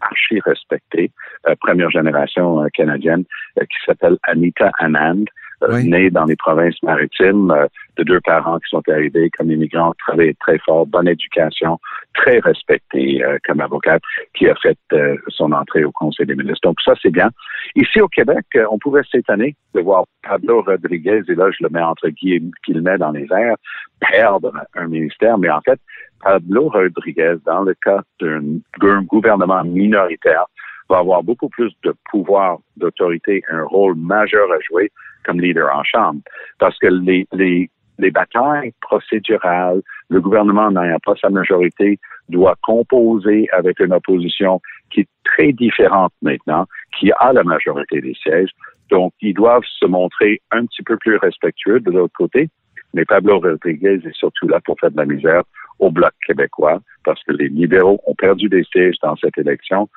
archi 0.00 0.40
respectée, 0.40 1.12
euh, 1.48 1.54
première 1.60 1.90
génération 1.90 2.64
euh, 2.64 2.66
canadienne, 2.74 3.22
euh, 3.58 3.62
qui 3.62 3.76
s'appelle 3.86 4.18
Anita 4.24 4.72
Anand, 4.80 5.24
Oui. 5.68 5.88
née 5.88 6.10
dans 6.10 6.24
les 6.24 6.36
provinces 6.36 6.82
maritimes, 6.82 7.50
euh, 7.50 7.66
de 8.00 8.04
deux 8.04 8.20
parents 8.20 8.58
qui 8.58 8.70
sont 8.70 8.82
arrivés 8.88 9.30
comme 9.36 9.50
immigrants, 9.50 9.92
travaillé 10.06 10.34
très 10.34 10.58
fort, 10.58 10.86
bonne 10.86 11.08
éducation, 11.08 11.78
très 12.14 12.38
respectée 12.38 13.22
euh, 13.22 13.38
comme 13.46 13.60
avocate, 13.60 14.02
qui 14.34 14.48
a 14.48 14.54
fait 14.56 14.78
euh, 14.92 15.16
son 15.28 15.52
entrée 15.52 15.84
au 15.84 15.92
Conseil 15.92 16.26
des 16.26 16.34
ministres. 16.34 16.66
Donc 16.68 16.80
ça, 16.84 16.94
c'est 17.02 17.10
bien. 17.10 17.28
Ici 17.76 18.00
au 18.00 18.08
Québec, 18.08 18.44
euh, 18.56 18.64
on 18.70 18.78
pouvait 18.78 19.02
s'étonner 19.10 19.54
de 19.74 19.80
voir 19.80 20.04
Pablo 20.22 20.62
Rodriguez, 20.62 21.22
et 21.28 21.34
là 21.34 21.50
je 21.50 21.62
le 21.62 21.68
mets 21.70 21.82
entre 21.82 22.08
guillemets, 22.08 22.50
guillemets 22.66 22.98
dans 22.98 23.10
les 23.10 23.26
airs, 23.30 23.56
perdre 24.00 24.52
un 24.74 24.86
ministère, 24.86 25.36
mais 25.38 25.50
en 25.50 25.60
fait, 25.60 25.78
Pablo 26.22 26.68
Rodriguez, 26.68 27.36
dans 27.44 27.62
le 27.62 27.74
cas 27.74 28.02
d'un 28.20 29.02
gouvernement 29.02 29.64
minoritaire, 29.64 30.46
va 30.88 30.98
avoir 30.98 31.22
beaucoup 31.22 31.48
plus 31.48 31.72
de 31.84 31.94
pouvoir, 32.10 32.58
d'autorité, 32.76 33.42
un 33.50 33.62
rôle 33.64 33.94
majeur 33.94 34.50
à 34.50 34.58
jouer 34.60 34.90
comme 35.24 35.40
leader 35.40 35.74
en 35.74 35.84
Chambre. 35.84 36.20
Parce 36.58 36.78
que 36.78 36.86
les, 36.86 37.26
les, 37.32 37.70
les 37.98 38.10
batailles 38.10 38.72
procédurales, 38.80 39.82
le 40.08 40.20
gouvernement 40.20 40.70
n'ayant 40.70 40.98
pas 41.04 41.14
sa 41.20 41.30
majorité, 41.30 41.98
doit 42.28 42.56
composer 42.62 43.48
avec 43.52 43.80
une 43.80 43.92
opposition 43.92 44.60
qui 44.90 45.00
est 45.00 45.08
très 45.24 45.52
différente 45.52 46.12
maintenant, 46.22 46.66
qui 46.98 47.12
a 47.12 47.32
la 47.32 47.44
majorité 47.44 48.00
des 48.00 48.14
sièges. 48.14 48.50
Donc, 48.90 49.12
ils 49.20 49.34
doivent 49.34 49.64
se 49.78 49.86
montrer 49.86 50.40
un 50.50 50.66
petit 50.66 50.82
peu 50.82 50.96
plus 50.96 51.16
respectueux 51.16 51.80
de 51.80 51.90
l'autre 51.90 52.14
côté. 52.16 52.48
Mais 52.92 53.04
Pablo 53.04 53.38
Rodriguez 53.38 54.00
est 54.04 54.14
surtout 54.14 54.48
là 54.48 54.60
pour 54.64 54.78
faire 54.80 54.90
de 54.90 54.96
la 54.96 55.06
misère 55.06 55.42
au 55.78 55.90
Bloc 55.90 56.12
québécois, 56.26 56.80
parce 57.04 57.22
que 57.24 57.32
les 57.32 57.48
libéraux 57.48 58.00
ont 58.06 58.14
perdu 58.14 58.48
des 58.48 58.64
sièges 58.64 58.96
dans 59.02 59.16
cette 59.16 59.38
élection, 59.38 59.88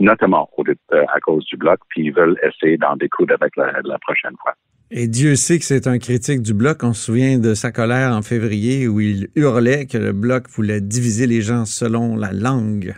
notamment 0.00 0.48
au- 0.56 0.64
euh, 0.68 1.04
à 1.14 1.20
cause 1.20 1.44
du 1.46 1.56
Bloc, 1.56 1.78
puis 1.88 2.06
ils 2.06 2.12
veulent 2.12 2.38
essayer 2.42 2.76
d'en 2.76 2.96
découdre 2.96 3.34
avec 3.40 3.56
la, 3.56 3.72
la 3.84 3.98
prochaine 3.98 4.34
fois. 4.42 4.54
Et 4.90 5.08
Dieu 5.08 5.34
sait 5.34 5.58
que 5.58 5.64
c'est 5.64 5.86
un 5.86 5.98
critique 5.98 6.42
du 6.42 6.52
Bloc. 6.54 6.82
On 6.84 6.92
se 6.92 7.06
souvient 7.06 7.38
de 7.38 7.54
sa 7.54 7.72
colère 7.72 8.12
en 8.12 8.22
février 8.22 8.86
où 8.86 9.00
il 9.00 9.28
hurlait 9.34 9.86
que 9.86 9.98
le 9.98 10.12
Bloc 10.12 10.48
voulait 10.50 10.80
diviser 10.80 11.26
les 11.26 11.40
gens 11.40 11.64
selon 11.64 12.16
la 12.16 12.32
langue. 12.32 12.94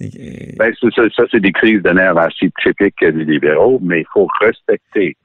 Et- 0.00 0.54
Ben, 0.58 0.74
ça, 0.80 0.88
ça, 1.14 1.22
c'est 1.30 1.40
des 1.40 1.52
crises 1.52 1.82
de 1.82 1.90
nerfs 1.90 2.18
assez 2.18 2.50
typiques 2.62 3.00
des 3.02 3.24
libéraux, 3.24 3.78
mais 3.82 4.00
il 4.00 4.06
faut 4.12 4.28
respecter 4.40 5.16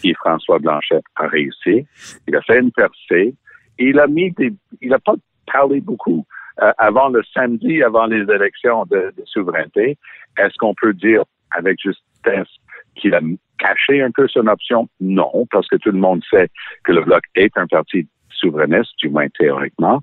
qui 0.00 0.14
François 0.14 0.58
Blanchet 0.58 1.00
a 1.16 1.26
réussi. 1.26 1.84
Il 2.28 2.36
a 2.36 2.42
fait 2.42 2.60
une 2.60 2.70
percée. 2.70 3.34
Il 3.78 3.98
a 3.98 4.06
mis 4.06 4.30
des, 4.32 4.52
il 4.80 4.90
n'a 4.90 4.98
pas 4.98 5.14
parlé 5.52 5.80
beaucoup. 5.80 6.24
Euh, 6.62 6.72
avant 6.78 7.08
le 7.08 7.22
samedi, 7.32 7.82
avant 7.82 8.06
les 8.06 8.22
élections 8.22 8.84
de, 8.90 9.12
souveraineté, 9.24 9.96
est-ce 10.38 10.54
qu'on 10.58 10.74
peut 10.74 10.94
dire 10.94 11.22
avec 11.52 11.78
justesse 11.80 12.48
qu'il 12.96 13.14
a 13.14 13.20
caché 13.58 14.02
un 14.02 14.10
peu 14.10 14.28
son 14.28 14.46
option? 14.46 14.88
Non, 15.00 15.46
parce 15.50 15.68
que 15.68 15.76
tout 15.76 15.90
le 15.90 15.98
monde 15.98 16.22
sait 16.30 16.48
que 16.84 16.92
le 16.92 17.02
Bloc 17.02 17.22
est 17.34 17.56
un 17.56 17.66
parti 17.66 18.08
souverainiste, 18.30 18.92
du 18.98 19.08
moins 19.08 19.28
théoriquement 19.38 20.02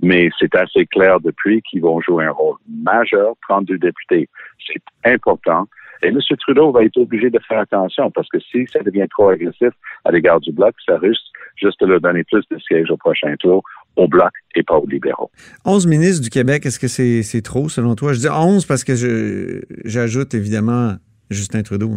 mais 0.00 0.30
c'est 0.38 0.54
assez 0.54 0.86
clair 0.86 1.20
depuis 1.20 1.62
qu'ils 1.62 1.82
vont 1.82 2.00
jouer 2.00 2.26
un 2.26 2.30
rôle 2.30 2.56
majeur, 2.68 3.34
32 3.48 3.78
députés. 3.78 4.28
C'est 4.66 4.82
important. 5.04 5.66
Et 6.02 6.08
M. 6.08 6.20
Trudeau 6.38 6.70
va 6.70 6.84
être 6.84 6.96
obligé 6.96 7.28
de 7.30 7.40
faire 7.40 7.60
attention 7.60 8.10
parce 8.10 8.28
que 8.28 8.38
si 8.38 8.66
ça 8.68 8.80
devient 8.80 9.06
trop 9.10 9.30
agressif 9.30 9.70
à 10.04 10.12
l'égard 10.12 10.40
du 10.40 10.52
Bloc, 10.52 10.74
ça 10.86 10.98
risque 10.98 11.24
juste 11.60 11.80
leur 11.82 12.00
donner 12.00 12.24
plus 12.24 12.44
de 12.50 12.58
sièges 12.58 12.90
au 12.90 12.96
prochain 12.96 13.34
tour 13.38 13.62
au 13.96 14.06
Bloc 14.08 14.30
et 14.54 14.62
pas 14.62 14.76
aux 14.76 14.86
libéraux. 14.86 15.30
11 15.64 15.86
ministres 15.86 16.22
du 16.22 16.30
Québec, 16.30 16.64
est-ce 16.66 16.78
que 16.78 16.88
c'est 16.88 17.22
c'est 17.22 17.42
trop 17.42 17.68
selon 17.68 17.94
toi? 17.96 18.12
Je 18.12 18.20
dis 18.20 18.28
11 18.28 18.64
parce 18.66 18.84
que 18.84 18.94
je- 18.94 19.60
j'ajoute 19.84 20.34
évidemment 20.34 20.94
Justin 21.30 21.62
Trudeau. 21.62 21.92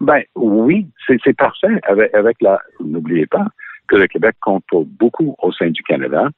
Ben 0.00 0.22
oui, 0.36 0.86
c'est 1.06 1.18
c'est 1.24 1.36
parfait 1.36 1.80
avec, 1.88 2.14
avec 2.14 2.36
la. 2.40 2.60
N'oubliez 2.80 3.26
pas 3.26 3.46
que 3.88 3.96
le 3.96 4.06
Québec 4.06 4.36
compte 4.40 4.64
pour 4.68 4.84
beaucoup 4.86 5.34
au 5.42 5.52
sein 5.52 5.70
du 5.70 5.82
Canada. 5.82 6.28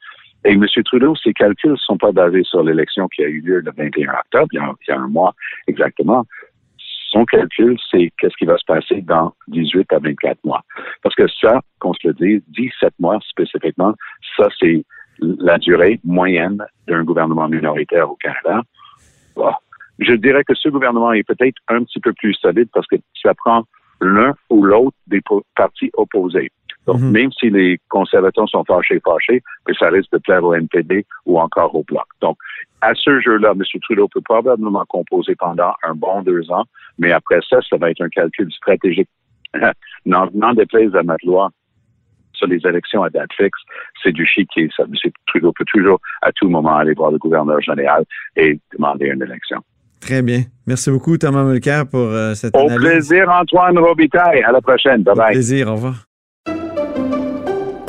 Et 0.46 0.52
M. 0.52 0.64
Trudeau, 0.86 1.14
ses 1.16 1.34
calculs 1.34 1.72
ne 1.72 1.76
sont 1.76 1.98
pas 1.98 2.12
basés 2.12 2.44
sur 2.44 2.62
l'élection 2.62 3.08
qui 3.08 3.22
a 3.22 3.26
eu 3.28 3.40
lieu 3.42 3.60
le 3.60 3.70
21 3.76 4.10
octobre, 4.20 4.48
il 4.52 4.56
y 4.88 4.90
a 4.92 4.96
un 4.98 5.08
mois 5.08 5.34
exactement. 5.66 6.24
Son 7.10 7.24
calcul, 7.24 7.76
c'est 7.90 8.10
qu'est-ce 8.18 8.36
qui 8.36 8.44
va 8.44 8.56
se 8.56 8.64
passer 8.64 9.02
dans 9.02 9.34
18 9.48 9.92
à 9.92 9.98
24 9.98 10.38
mois. 10.44 10.62
Parce 11.02 11.14
que 11.16 11.26
ça, 11.28 11.60
qu'on 11.80 11.92
se 11.92 12.06
le 12.06 12.14
dise, 12.14 12.42
17 12.48 12.94
mois 13.00 13.18
spécifiquement, 13.28 13.94
ça, 14.36 14.46
c'est 14.60 14.84
la 15.18 15.58
durée 15.58 16.00
moyenne 16.04 16.64
d'un 16.86 17.02
gouvernement 17.02 17.48
minoritaire 17.48 18.10
au 18.10 18.16
Canada. 18.16 18.62
Je 19.98 20.14
dirais 20.14 20.44
que 20.44 20.54
ce 20.54 20.68
gouvernement 20.68 21.12
est 21.12 21.24
peut-être 21.24 21.58
un 21.68 21.84
petit 21.84 22.00
peu 22.00 22.12
plus 22.12 22.34
solide 22.34 22.68
parce 22.72 22.86
que 22.86 22.96
ça 23.22 23.34
prend 23.34 23.64
l'un 24.00 24.34
ou 24.48 24.62
l'autre 24.64 24.96
des 25.06 25.20
partis 25.54 25.90
opposés. 25.94 26.50
Donc, 26.86 27.00
Mhm. 27.00 27.10
même 27.10 27.32
si 27.32 27.50
les 27.50 27.78
conservateurs 27.88 28.48
sont 28.48 28.64
fâchés, 28.64 29.00
fâchés, 29.04 29.42
mais 29.68 29.74
ça 29.78 29.88
risque 29.90 30.10
de 30.12 30.18
plaire 30.18 30.42
au 30.44 30.54
NPD 30.54 31.04
ou 31.26 31.38
encore 31.38 31.74
au 31.74 31.84
Bloc. 31.84 32.06
Donc, 32.20 32.36
à 32.80 32.92
ce 32.94 33.20
jeu-là, 33.20 33.52
M. 33.54 33.62
Trudeau 33.82 34.08
peut 34.08 34.22
probablement 34.22 34.84
composer 34.88 35.34
pendant 35.36 35.72
un 35.82 35.94
bon 35.94 36.22
deux 36.22 36.50
ans, 36.50 36.64
mais 36.98 37.12
après 37.12 37.40
ça, 37.48 37.58
ça 37.68 37.76
va 37.76 37.90
être 37.90 38.00
un 38.00 38.08
calcul 38.08 38.50
stratégique. 38.52 39.08
N'en 40.06 40.54
déplaise 40.54 40.94
à 40.96 41.02
Matelois 41.02 41.50
sur 42.32 42.46
les 42.46 42.60
élections 42.66 43.02
à 43.02 43.10
date 43.10 43.30
fixe, 43.36 43.60
c'est 44.02 44.12
du 44.12 44.24
chiquier. 44.24 44.70
Ça. 44.74 44.84
M. 44.84 44.94
Trudeau 45.26 45.52
peut 45.52 45.64
toujours, 45.66 46.00
à 46.22 46.32
tout 46.32 46.48
moment, 46.48 46.76
aller 46.76 46.94
voir 46.94 47.10
le 47.10 47.18
gouverneur 47.18 47.60
général 47.60 48.04
et 48.36 48.58
demander 48.72 49.06
une 49.08 49.22
élection. 49.22 49.58
Très 50.00 50.22
bien. 50.22 50.40
Merci 50.66 50.90
beaucoup, 50.90 51.18
Thomas 51.18 51.44
Mulcair, 51.44 51.86
pour 51.86 52.00
euh, 52.00 52.32
cette 52.32 52.56
Au 52.56 52.60
analyse. 52.60 52.80
plaisir, 52.80 53.28
Antoine 53.28 53.78
Robitaille. 53.78 54.42
À 54.42 54.52
la 54.52 54.62
prochaine. 54.62 55.02
Bye 55.02 55.12
Au 55.12 55.16
bye. 55.18 55.32
plaisir. 55.32 55.68
Au 55.68 55.72
revoir. 55.74 56.09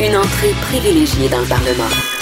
Une 0.00 0.16
entrée 0.16 0.54
privilégiée 0.62 1.28
dans 1.28 1.40
le 1.40 1.46
Parlement. 1.46 2.17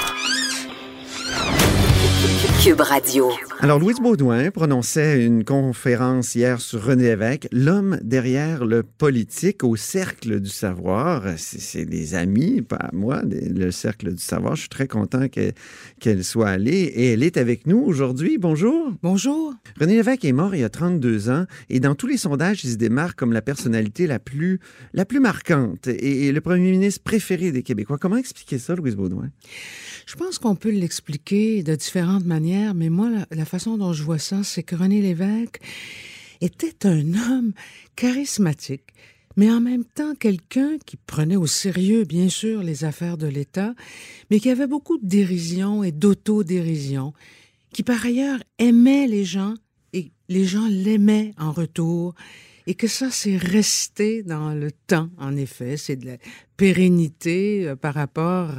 Cube 2.66 2.80
Radio. 2.80 3.30
Alors, 3.60 3.78
Louise 3.78 4.00
Baudouin 4.00 4.50
prononçait 4.50 5.24
une 5.24 5.44
conférence 5.44 6.34
hier 6.34 6.60
sur 6.60 6.82
René 6.84 7.04
Lévesque, 7.04 7.46
l'homme 7.52 7.96
derrière 8.02 8.64
le 8.64 8.82
politique 8.82 9.62
au 9.62 9.76
cercle 9.76 10.40
du 10.40 10.50
savoir. 10.50 11.22
C'est 11.36 11.60
c'est 11.60 11.84
des 11.84 12.16
amis, 12.16 12.62
pas 12.62 12.90
moi, 12.92 13.22
le 13.24 13.70
cercle 13.70 14.12
du 14.12 14.20
savoir. 14.20 14.56
Je 14.56 14.62
suis 14.62 14.68
très 14.68 14.88
content 14.88 15.28
que- 15.28 15.52
qu'elle 16.00 16.24
soit 16.24 16.48
allée 16.48 16.72
et 16.94 17.12
elle 17.12 17.22
est 17.22 17.36
avec 17.36 17.68
nous 17.68 17.78
aujourd'hui. 17.78 18.36
Bonjour. 18.36 18.90
Bonjour. 19.00 19.54
René 19.80 19.94
Lévesque 19.94 20.24
est 20.24 20.32
mort 20.32 20.52
il 20.56 20.62
y 20.62 20.64
a 20.64 20.68
32 20.68 21.30
ans 21.30 21.44
et 21.70 21.78
dans 21.78 21.94
tous 21.94 22.08
les 22.08 22.16
sondages, 22.16 22.64
il 22.64 22.70
se 22.72 22.76
démarque 22.76 23.16
comme 23.16 23.32
la 23.32 23.42
personnalité 23.42 24.08
la 24.08 24.18
plus, 24.18 24.58
la 24.92 25.04
plus 25.04 25.20
marquante 25.20 25.86
et, 25.86 26.26
et 26.26 26.32
le 26.32 26.40
premier 26.40 26.72
ministre 26.72 27.02
préféré 27.04 27.52
des 27.52 27.62
Québécois. 27.62 27.98
Comment 28.00 28.16
expliquer 28.16 28.58
ça, 28.58 28.74
Louise 28.74 28.96
Baudouin? 28.96 29.30
Je 30.06 30.14
pense 30.16 30.38
qu'on 30.38 30.54
peut 30.56 30.70
l'expliquer 30.70 31.62
de 31.62 31.74
différentes 31.74 32.24
manières, 32.26 32.55
mais 32.74 32.88
moi, 32.88 33.10
la, 33.10 33.26
la 33.30 33.44
façon 33.44 33.76
dont 33.76 33.92
je 33.92 34.02
vois 34.02 34.18
ça, 34.18 34.42
c'est 34.42 34.62
que 34.62 34.76
René 34.76 35.00
Lévesque 35.00 35.60
était 36.40 36.86
un 36.86 37.14
homme 37.14 37.52
charismatique, 37.94 38.94
mais 39.36 39.50
en 39.50 39.60
même 39.60 39.84
temps 39.84 40.14
quelqu'un 40.14 40.78
qui 40.84 40.96
prenait 40.96 41.36
au 41.36 41.46
sérieux, 41.46 42.04
bien 42.04 42.28
sûr, 42.28 42.62
les 42.62 42.84
affaires 42.84 43.18
de 43.18 43.26
l'État, 43.26 43.74
mais 44.30 44.40
qui 44.40 44.50
avait 44.50 44.66
beaucoup 44.66 44.98
de 44.98 45.06
dérision 45.06 45.82
et 45.82 45.92
d'autodérision, 45.92 47.12
qui 47.72 47.82
par 47.82 48.04
ailleurs 48.04 48.42
aimait 48.58 49.06
les 49.06 49.24
gens 49.24 49.54
et 49.92 50.10
les 50.28 50.44
gens 50.44 50.66
l'aimaient 50.68 51.32
en 51.38 51.52
retour, 51.52 52.14
et 52.66 52.74
que 52.74 52.86
ça, 52.88 53.08
c'est 53.10 53.36
resté 53.36 54.22
dans 54.22 54.52
le 54.54 54.70
temps, 54.72 55.08
en 55.18 55.36
effet. 55.36 55.76
C'est 55.76 55.96
de 55.96 56.06
la 56.06 56.16
pérennité 56.56 57.68
euh, 57.68 57.76
par 57.76 57.94
rapport 57.94 58.50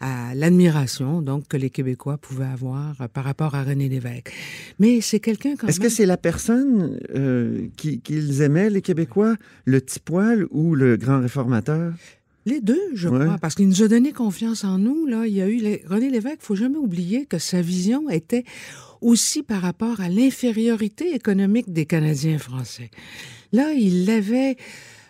à, 0.00 0.30
à 0.30 0.34
l'admiration, 0.34 1.20
donc, 1.22 1.48
que 1.48 1.56
les 1.56 1.70
Québécois 1.70 2.16
pouvaient 2.18 2.44
avoir 2.44 3.00
euh, 3.00 3.08
par 3.08 3.24
rapport 3.24 3.54
à 3.54 3.62
René 3.64 3.88
Lévesque. 3.88 4.32
Mais 4.78 5.00
c'est 5.00 5.20
quelqu'un 5.20 5.56
quand 5.56 5.66
Est-ce 5.68 5.80
même... 5.80 5.88
que 5.88 5.94
c'est 5.94 6.06
la 6.06 6.16
personne 6.16 6.98
euh, 7.14 7.66
qui- 7.76 8.00
qu'ils 8.00 8.42
aimaient, 8.42 8.70
les 8.70 8.82
Québécois, 8.82 9.36
le 9.64 9.80
petit 9.80 10.00
poil 10.00 10.46
ou 10.50 10.74
le 10.74 10.96
grand 10.96 11.20
réformateur? 11.20 11.92
Les 12.46 12.60
deux, 12.62 12.80
je 12.94 13.08
Ouais. 13.08 13.24
crois, 13.26 13.38
parce 13.38 13.54
qu'il 13.54 13.68
nous 13.68 13.82
a 13.82 13.88
donné 13.88 14.12
confiance 14.12 14.64
en 14.64 14.78
nous. 14.78 15.06
Là, 15.06 15.26
il 15.26 15.34
y 15.34 15.42
a 15.42 15.48
eu 15.48 15.56
les- 15.58 15.82
René 15.86 16.08
Lévesque. 16.08 16.38
Faut 16.40 16.54
jamais 16.56 16.78
oublier 16.78 17.26
que 17.26 17.38
sa 17.38 17.60
vision 17.60 18.08
était 18.08 18.44
aussi 19.00 19.42
par 19.42 19.62
rapport 19.62 20.00
à 20.00 20.08
l'infériorité 20.08 21.14
économique 21.14 21.72
des 21.72 21.86
Canadiens 21.86 22.38
français. 22.38 22.90
Là, 23.52 23.72
il 23.72 24.06
l'avait 24.06 24.56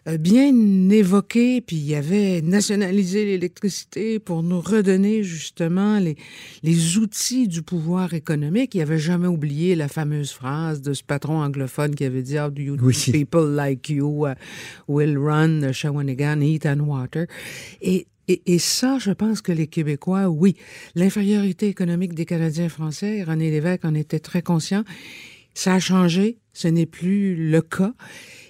euh, 0.08 0.16
bien 0.16 0.48
évoqué, 0.88 1.60
puis 1.60 1.76
il 1.76 1.94
avait 1.94 2.40
nationalisé 2.40 3.26
l'électricité 3.26 4.18
pour 4.18 4.42
nous 4.42 4.60
redonner 4.60 5.22
justement 5.22 5.98
les, 5.98 6.16
les 6.62 6.96
outils 6.96 7.48
du 7.48 7.60
pouvoir 7.62 8.14
économique. 8.14 8.74
Il 8.74 8.80
avait 8.80 8.98
jamais 8.98 9.26
oublié 9.28 9.74
la 9.74 9.88
fameuse 9.88 10.30
phrase 10.30 10.80
de 10.80 10.94
ce 10.94 11.02
patron 11.02 11.42
anglophone 11.42 11.94
qui 11.94 12.04
avait 12.04 12.22
dit 12.22 12.38
How 12.38 12.50
do 12.50 12.62
you 12.62 12.76
Oui. 12.80 12.96
people 13.12 13.54
like 13.54 13.90
you 13.90 14.26
uh, 14.26 14.34
will 14.88 15.18
run 15.18 15.70
Shawinigan, 15.72 16.40
eat 16.40 16.64
and 16.64 16.80
water? 16.80 17.26
Et, 17.82 18.06
et, 18.30 18.54
et 18.54 18.58
ça, 18.58 18.98
je 18.98 19.10
pense 19.10 19.42
que 19.42 19.52
les 19.52 19.66
Québécois, 19.66 20.28
oui, 20.28 20.56
l'infériorité 20.94 21.66
économique 21.66 22.14
des 22.14 22.26
Canadiens 22.26 22.68
français, 22.68 23.24
René 23.24 23.50
Lévesque 23.50 23.84
en 23.84 23.94
était 23.94 24.20
très 24.20 24.42
conscient. 24.42 24.84
Ça 25.54 25.74
a 25.74 25.80
changé, 25.80 26.38
ce 26.52 26.68
n'est 26.68 26.86
plus 26.86 27.34
le 27.50 27.60
cas. 27.60 27.92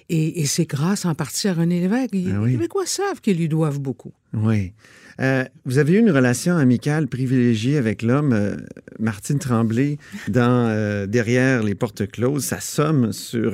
Et, 0.09 0.41
et 0.41 0.45
c'est 0.45 0.65
grâce 0.65 1.05
en 1.05 1.15
partie 1.15 1.47
à 1.47 1.53
René 1.53 1.79
Lévesque. 1.79 2.13
Les 2.13 2.31
Ah 2.31 2.41
oui. 2.41 2.51
Québécois 2.51 2.85
savent 2.85 3.21
qu'ils 3.21 3.37
lui 3.37 3.47
doivent 3.47 3.79
beaucoup. 3.79 4.13
Oui. 4.33 4.73
Euh, 5.19 5.45
vous 5.65 5.77
avez 5.77 5.93
eu 5.93 5.99
une 5.99 6.11
relation 6.11 6.57
amicale 6.57 7.07
privilégiée 7.07 7.77
avec 7.77 8.01
l'homme, 8.01 8.33
euh, 8.33 8.55
Martine 8.99 9.39
Tremblay, 9.39 9.97
dans 10.27 10.67
euh, 10.67 11.07
Derrière 11.07 11.63
les 11.63 11.75
portes 11.75 12.09
closes. 12.09 12.45
Ça 12.45 12.59
somme 12.59 13.13
sur 13.13 13.53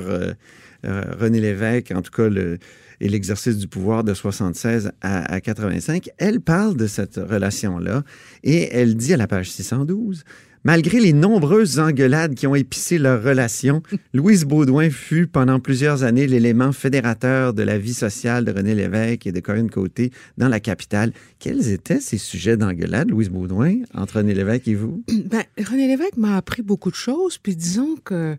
René 0.84 1.40
Lévesque, 1.40 1.92
en 1.92 2.02
tout 2.02 2.12
cas, 2.12 2.28
le, 2.28 2.58
et 3.00 3.08
l'exercice 3.08 3.56
du 3.56 3.68
pouvoir 3.68 4.04
de 4.04 4.14
76 4.14 4.92
à, 5.00 5.32
à 5.32 5.40
85. 5.40 6.10
Elle 6.18 6.40
parle 6.40 6.76
de 6.76 6.86
cette 6.86 7.16
relation-là 7.16 8.02
et 8.44 8.68
elle 8.72 8.96
dit 8.96 9.12
à 9.12 9.16
la 9.16 9.26
page 9.26 9.50
612 9.50 10.24
Malgré 10.64 11.00
les 11.00 11.12
nombreuses 11.12 11.78
engueulades 11.78 12.34
qui 12.34 12.46
ont 12.46 12.54
épicé 12.54 12.98
leur 12.98 13.22
relation, 13.22 13.82
Louise 14.12 14.44
Baudouin 14.44 14.90
fut 14.90 15.26
pendant 15.26 15.60
plusieurs 15.60 16.02
années 16.02 16.26
l'élément 16.26 16.72
fédérateur 16.72 17.54
de 17.54 17.62
la 17.62 17.78
vie 17.78 17.94
sociale 17.94 18.44
de 18.44 18.52
René 18.52 18.74
Lévesque 18.74 19.26
et 19.26 19.32
de 19.32 19.40
Corinne 19.40 19.70
Côté 19.70 20.10
dans 20.36 20.48
la 20.48 20.60
capitale. 20.60 21.12
Quels 21.38 21.70
étaient 21.70 22.00
ces 22.00 22.18
sujets 22.18 22.56
d'engueulade, 22.56 23.08
Louise 23.08 23.30
Baudouin, 23.30 23.76
entre 23.94 24.16
René 24.16 24.34
Lévesque 24.34 24.68
et 24.68 24.74
vous? 24.74 25.02
Ben, 25.08 25.44
René 25.58 25.86
Lévesque 25.86 26.16
m'a 26.16 26.36
appris 26.36 26.62
beaucoup 26.62 26.90
de 26.90 26.96
choses, 26.96 27.38
puis 27.38 27.54
disons 27.54 27.96
que 28.04 28.36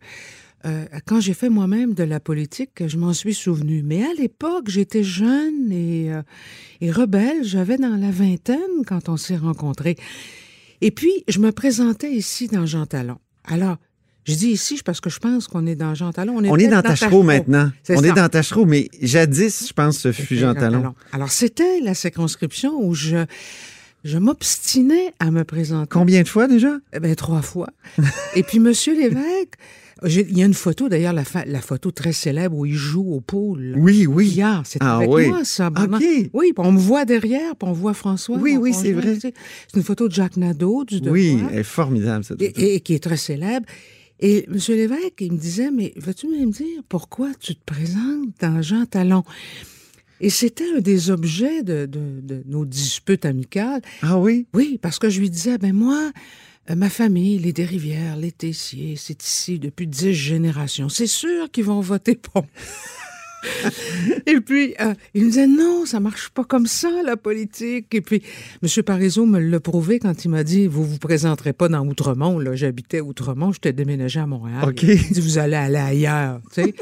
euh, 0.66 0.86
quand 1.06 1.20
j'ai 1.22 1.34
fait 1.34 1.50
moi-même 1.50 1.94
de 1.94 2.04
la 2.04 2.20
politique, 2.20 2.86
je 2.88 2.98
m'en 2.98 3.14
suis 3.14 3.34
souvenu. 3.34 3.82
Mais 3.84 4.04
à 4.04 4.14
l'époque, 4.18 4.68
j'étais 4.70 5.04
jeune 5.04 5.72
et, 5.72 6.12
euh, 6.14 6.22
et 6.82 6.92
rebelle. 6.92 7.44
J'avais 7.44 7.78
dans 7.78 7.96
la 7.96 8.12
vingtaine 8.12 8.84
quand 8.86 9.10
on 9.10 9.18
s'est 9.18 9.38
rencontrés. 9.38 9.96
Et 10.82 10.92
puis, 10.92 11.12
je 11.28 11.40
me 11.40 11.52
présentais 11.52 12.12
ici 12.12 12.48
dans 12.48 12.66
Jean 12.66 12.86
Talon. 12.86 13.18
Alors, 13.46 13.78
je 14.26 14.36
dis 14.36 14.50
ici 14.50 14.80
parce 14.86 15.02
que 15.02 15.10
je 15.10 15.20
pense 15.20 15.48
qu'on 15.48 15.66
est 15.66 15.76
dans 15.76 15.96
Jean 15.96 16.12
Talon. 16.12 16.36
On 16.38 16.56
est 16.58 16.68
dans 16.68 16.82
Tachereau 16.82 17.24
maintenant. 17.24 17.72
On 17.90 18.02
ça. 18.02 18.08
est 18.08 18.12
dans 18.14 18.30
Tachereau, 18.30 18.66
mais 18.66 18.90
jadis, 19.02 19.68
je 19.70 19.74
pense, 19.74 19.98
ce 20.00 20.12
fut 20.12 20.36
Jean 20.38 20.54
Talon. 20.54 20.94
Alors, 21.14 21.32
c'était 21.32 21.80
la 21.82 21.94
circonscription 21.94 22.74
où 22.82 22.94
je, 22.94 23.26
je 24.04 24.18
m'obstinais 24.18 25.14
à 25.20 25.32
me 25.32 25.44
présenter. 25.44 25.90
Combien 25.90 26.22
de 26.22 26.28
fois 26.28 26.48
déjà? 26.48 26.78
Eh 26.94 27.00
ben, 27.00 27.16
trois 27.16 27.42
fois. 27.42 27.70
Et 28.36 28.44
puis, 28.44 28.60
Monsieur 28.60 28.94
Lévesque, 28.94 29.56
j'ai- 29.56 29.89
il 30.06 30.38
y 30.38 30.42
a 30.44 30.46
une 30.46 30.54
photo, 30.54 30.88
d'ailleurs, 30.90 31.14
la, 31.14 31.24
photo 31.62 31.92
très 31.92 32.14
célèbre 32.14 32.56
où 32.58 32.66
il 32.66 32.74
joue 32.76 33.14
au 33.14 33.22
pool. 33.22 33.76
Oui, 33.78 34.06
oui. 34.08 34.28
Hier, 34.28 34.62
c'était 34.66 34.86
Ah 34.86 34.98
avec 34.98 35.10
oui. 35.10 35.28
moi, 35.28 35.44
ça. 35.44 35.70
pendant- 35.72 35.98
OK. 35.98 36.04
Oui, 36.34 36.54
on 36.58 36.72
me 36.72 36.80
voit 36.80 37.06
derrière, 37.06 37.56
puis 37.56 37.68
on 37.70 37.74
voit 37.74 37.94
François. 37.94 38.38
Oui, 38.38 38.56
oui, 38.58 38.74
c'est 38.74 38.94
vrai. 38.94 39.18
C'est 39.20 39.34
une 39.76 39.84
photo 39.84 40.08
de 40.08 40.14
Jacques 40.14 40.38
Nadeau, 40.38 40.86
du 40.86 41.00
Devoir, 41.00 41.14
Oui, 41.14 41.38
elle 41.52 41.60
est 41.60 41.64
formidable, 41.64 42.24
cette 42.24 42.42
et, 42.42 42.48
photo. 42.48 42.62
et- 42.62 42.76
et 42.76 42.80
qui 42.80 42.94
est 42.94 43.04
très 43.04 43.18
célèbre. 43.18 43.66
Et 44.22 44.46
M. 44.50 44.58
Lévesque, 44.70 45.22
il 45.22 45.32
me 45.34 45.38
disait, 45.38 45.72
mais 45.72 45.94
veux-tu 45.96 46.28
me 46.28 46.52
dire 46.52 46.82
pourquoi 46.90 47.30
tu 47.40 47.56
te 47.56 47.64
présentes 47.66 48.30
dans 48.42 48.62
Jean 48.62 48.86
Talon? 48.86 49.24
Et 50.22 50.30
c'était 50.30 50.66
un 50.76 50.82
des 50.82 51.10
objets 51.12 51.64
de, 51.64 51.86
de- 51.86 52.20
de 52.22 52.44
nos 52.46 52.66
disputes 52.66 53.24
amicales. 53.26 53.82
Ah 54.02 54.20
oui? 54.20 54.46
Oui, 54.54 54.78
parce 54.82 55.00
que 55.00 55.10
je 55.10 55.22
lui 55.22 55.30
disais, 55.30 55.58
ben 55.58 55.72
moi, 55.74 56.12
ma 56.76 56.90
famille, 56.90 57.40
les 57.40 57.54
Desrivières, 57.54 58.16
les 58.16 58.32
Tessiers, 58.32 58.96
c'est 58.96 59.24
ici 59.24 59.60
depuis 59.60 59.88
dix 59.88 60.14
générations. 60.14 60.90
C'est 60.90 61.08
sûr 61.08 61.50
qu'ils 61.52 61.66
vont 61.66 61.82
voter 61.82 62.16
pour. 62.16 62.46
Et 64.26 64.40
puis, 64.42 64.76
euh, 64.82 64.94
il 65.14 65.24
me 65.26 65.30
disait, 65.30 65.48
non, 65.48 65.86
ça 65.86 66.00
marche 66.00 66.30
pas 66.30 66.44
comme 66.44 66.68
ça, 66.68 66.90
la 67.06 67.18
politique. 67.18 67.94
Et 67.94 68.02
puis, 68.02 68.22
M. 68.64 68.84
Parizeau 68.84 69.26
me 69.26 69.40
l'a 69.40 69.60
prouvé 69.60 70.00
quand 70.00 70.26
il 70.26 70.30
m'a 70.30 70.44
dit, 70.44 70.68
vous 70.68 70.84
vous 70.86 70.98
présenterez 70.98 71.54
pas 71.54 71.68
dans 71.70 71.86
Outremont. 71.86 72.40
Là, 72.40 72.56
j'habitais 72.56 73.02
Outremont, 73.02 73.52
j'étais 73.52 73.74
déménagé 73.74 74.20
à 74.20 74.26
Montréal. 74.26 74.64
OK. 74.68 74.84
Il 74.84 75.12
dit, 75.12 75.22
vous 75.22 75.38
allez 75.38 75.56
aller 75.56 75.78
ailleurs. 75.78 76.42
Tu 76.54 76.64
sais. 76.64 76.74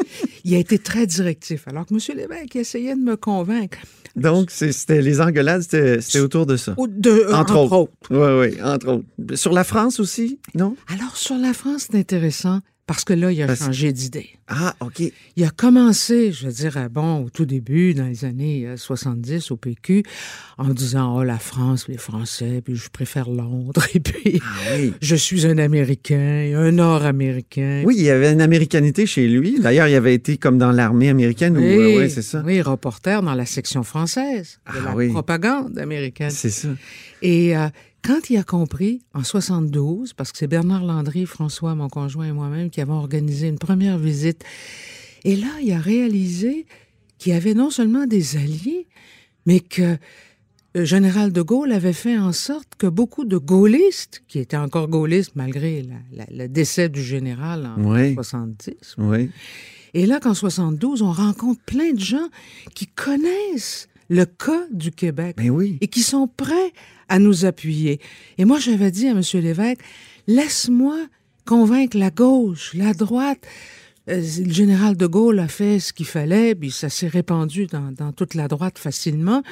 il 0.43 0.55
a 0.55 0.57
été 0.57 0.77
très 0.79 1.05
directif. 1.07 1.67
Alors 1.67 1.85
que 1.85 1.93
M. 1.93 1.99
Lévesque 2.17 2.55
essayait 2.55 2.95
de 2.95 3.01
me 3.01 3.15
convaincre. 3.15 3.79
Donc, 4.15 4.49
c'était 4.49 5.01
les 5.01 5.21
engueulades, 5.21 5.61
c'était 5.61 6.19
autour 6.19 6.47
de 6.47 6.57
ça. 6.57 6.75
De- 6.87 7.09
euh, 7.11 7.35
Entre, 7.35 7.55
entre 7.55 7.73
autres. 7.73 7.91
Oui, 8.09 8.49
oui, 8.55 8.61
entre 8.63 8.87
autres. 8.89 9.35
Sur 9.35 9.53
la 9.53 9.63
France 9.63 9.99
aussi, 9.99 10.39
non? 10.55 10.75
Alors, 10.91 11.15
sur 11.15 11.35
la 11.37 11.53
France, 11.53 11.87
c'est 11.91 11.97
intéressant 11.99 12.61
parce 12.87 13.03
que 13.03 13.13
là, 13.13 13.31
il 13.31 13.41
a 13.43 13.47
Parce- 13.47 13.59
changé 13.59 13.91
d'idée. 13.93 14.29
Ah, 14.47 14.73
OK. 14.79 15.03
Il 15.35 15.43
a 15.43 15.49
commencé, 15.49 16.31
je 16.31 16.47
veux 16.47 16.53
dire, 16.53 16.77
euh, 16.77 16.87
bon, 16.89 17.25
au 17.25 17.29
tout 17.29 17.45
début, 17.45 17.93
dans 17.93 18.05
les 18.07 18.23
années 18.25 18.65
euh, 18.65 18.77
70 18.77 19.51
au 19.51 19.57
PQ, 19.57 20.03
en 20.57 20.69
disant, 20.69 21.17
oh, 21.17 21.23
la 21.23 21.37
France, 21.37 21.89
les 21.89 21.97
Français, 21.97 22.61
puis 22.63 22.75
je 22.75 22.89
préfère 22.89 23.29
Londres, 23.29 23.85
et 23.93 23.99
puis 23.99 24.39
Ah 24.41 24.71
oui. 24.77 24.93
je 25.01 25.15
suis 25.15 25.45
un 25.45 25.57
Américain, 25.57 26.53
un 26.55 26.71
Nord-Américain. 26.71 27.83
Oui, 27.85 27.95
il 27.97 28.03
y 28.03 28.09
avait 28.09 28.31
une 28.31 28.41
américanité 28.41 29.05
chez 29.05 29.27
lui. 29.27 29.59
D'ailleurs, 29.59 29.87
il 29.89 29.95
avait 29.95 30.13
été 30.15 30.37
comme 30.37 30.57
dans 30.57 30.71
l'armée 30.71 31.09
américaine. 31.09 31.57
Oui, 31.57 31.63
euh, 31.65 31.97
ouais, 31.97 32.09
c'est 32.09 32.21
ça. 32.21 32.41
Oui, 32.45 32.61
reporter 32.61 33.21
dans 33.21 33.35
la 33.35 33.45
section 33.45 33.83
française 33.83 34.59
de 34.73 34.79
Ah 34.79 34.85
la 34.85 34.95
oui. 34.95 35.09
propagande 35.09 35.77
américaine. 35.77 36.31
C'est 36.31 36.49
ça. 36.49 36.69
Et 37.21 37.57
euh, 37.57 37.67
quand 38.07 38.29
il 38.29 38.37
a 38.37 38.43
compris, 38.43 39.01
en 39.13 39.23
72, 39.23 40.13
parce 40.13 40.31
que 40.31 40.37
c'est 40.37 40.47
Bernard 40.47 40.85
Landry, 40.85 41.25
François, 41.25 41.75
mon 41.75 41.89
conjoint 41.89 42.27
et 42.27 42.31
moi-même 42.31 42.69
qui 42.69 42.79
avons 42.81 42.93
organisé 42.95 43.47
une 43.49 43.59
première 43.59 43.97
visite, 43.99 44.43
et 45.25 45.35
là, 45.35 45.49
il 45.61 45.71
a 45.73 45.79
réalisé 45.79 46.65
qu'il 47.17 47.33
y 47.33 47.35
avait 47.35 47.53
non 47.53 47.69
seulement 47.69 48.05
des 48.05 48.37
alliés, 48.37 48.87
mais 49.45 49.59
que 49.59 49.97
le 50.73 50.85
général 50.85 51.33
de 51.33 51.41
Gaulle 51.41 51.71
avait 51.73 51.91
fait 51.93 52.17
en 52.17 52.31
sorte 52.31 52.69
que 52.77 52.87
beaucoup 52.87 53.25
de 53.25 53.37
gaullistes, 53.37 54.21
qui 54.27 54.39
étaient 54.39 54.57
encore 54.57 54.87
gaullistes 54.87 55.31
malgré 55.35 55.81
la- 55.83 55.95
la- 56.25 56.43
le 56.43 56.47
décès 56.47 56.87
du 56.87 57.01
général 57.03 57.65
en 57.77 57.83
Oui. 57.83 58.13
70, 58.13 58.95
Oui. 58.99 59.29
et 59.93 60.05
là, 60.05 60.19
qu'en 60.19 60.33
72, 60.35 61.01
on 61.01 61.11
rencontre 61.11 61.61
plein 61.65 61.91
de 61.93 61.99
gens 61.99 62.29
qui 62.75 62.87
connaissent 62.87 63.89
le 64.09 64.25
cas 64.25 64.65
du 64.71 64.91
Québec 64.91 65.35
Mais 65.39 65.49
oui. 65.49 65.77
et 65.81 65.87
qui 65.87 66.01
sont 66.01 66.27
prêts 66.27 66.71
à 67.09 67.19
nous 67.19 67.45
appuyer. 67.45 67.99
Et 68.37 68.45
moi, 68.45 68.59
j'avais 68.59 68.91
dit 68.91 69.07
à 69.07 69.11
M. 69.11 69.21
Lévesque, 69.35 69.81
laisse-moi 70.27 70.97
convaincre 71.45 71.97
la 71.97 72.09
gauche, 72.09 72.73
la 72.73 72.93
droite. 72.93 73.39
Euh, 74.09 74.21
le 74.45 74.51
général 74.53 74.95
de 74.97 75.05
Gaulle 75.07 75.39
a 75.39 75.47
fait 75.47 75.79
ce 75.79 75.91
qu'il 75.93 76.05
fallait, 76.05 76.55
puis 76.55 76.71
ça 76.71 76.89
s'est 76.89 77.07
répandu 77.07 77.67
dans, 77.67 77.91
dans 77.91 78.11
toute 78.13 78.35
la 78.35 78.47
droite 78.47 78.77
facilement. 78.79 79.43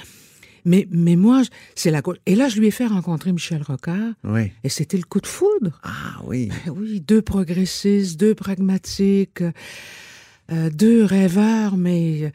Mais, 0.68 0.88
mais 0.90 1.16
moi, 1.16 1.44
c'est 1.76 1.92
la 1.92 2.02
gauche. 2.02 2.18
Et 2.26 2.36
là, 2.36 2.50
je 2.50 2.60
lui 2.60 2.68
ai 2.68 2.72
fait 2.72 2.88
rencontrer 2.88 3.32
Michel 3.32 3.62
Rocard, 3.62 4.14
Oui. 4.24 4.52
et 4.64 4.70
c'était 4.70 4.98
le 4.98 5.04
coup 5.04 5.22
de 5.22 5.28
foudre. 5.28 5.80
Ah 5.84 6.22
oui. 6.26 6.50
Ben 6.66 6.74
Oui, 6.76 7.02
deux 7.02 7.22
progressistes, 7.22 8.20
deux 8.20 8.34
pragmatiques, 8.34 9.44
euh, 10.52 10.70
deux 10.72 11.04
rêveurs, 11.04 11.78
mais, 11.78 12.32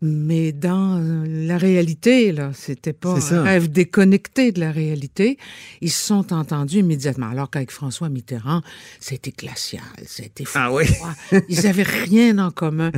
mais 0.00 0.52
dans 0.52 1.00
la 1.26 1.58
réalité, 1.58 2.30
là, 2.32 2.52
c'était 2.54 2.92
pas 2.92 3.16
un 3.34 3.42
rêve 3.42 3.68
déconnecté 3.70 4.52
de 4.52 4.60
la 4.60 4.70
réalité. 4.70 5.38
Ils 5.80 5.90
se 5.90 6.06
sont 6.06 6.32
entendus 6.32 6.78
immédiatement. 6.78 7.28
Alors 7.28 7.50
qu'avec 7.50 7.70
François 7.70 8.08
Mitterrand, 8.08 8.62
c'était 9.00 9.32
glacial, 9.32 9.82
c'était 10.06 10.44
Ah 10.54 10.72
oui. 10.72 10.86
froid. 10.86 11.14
Ils 11.48 11.66
avaient 11.66 11.82
rien 11.82 12.38
en 12.38 12.50
commun. 12.50 12.92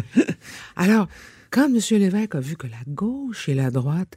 Alors, 0.77 1.09
Quand 1.51 1.67
M. 1.67 1.81
Lévesque 1.99 2.35
a 2.37 2.41
vu 2.41 2.57
que 2.57 2.69
la 2.69 2.79
gauche 2.87 3.49
et 3.49 3.55
la 3.55 3.71
droite, 3.73 4.17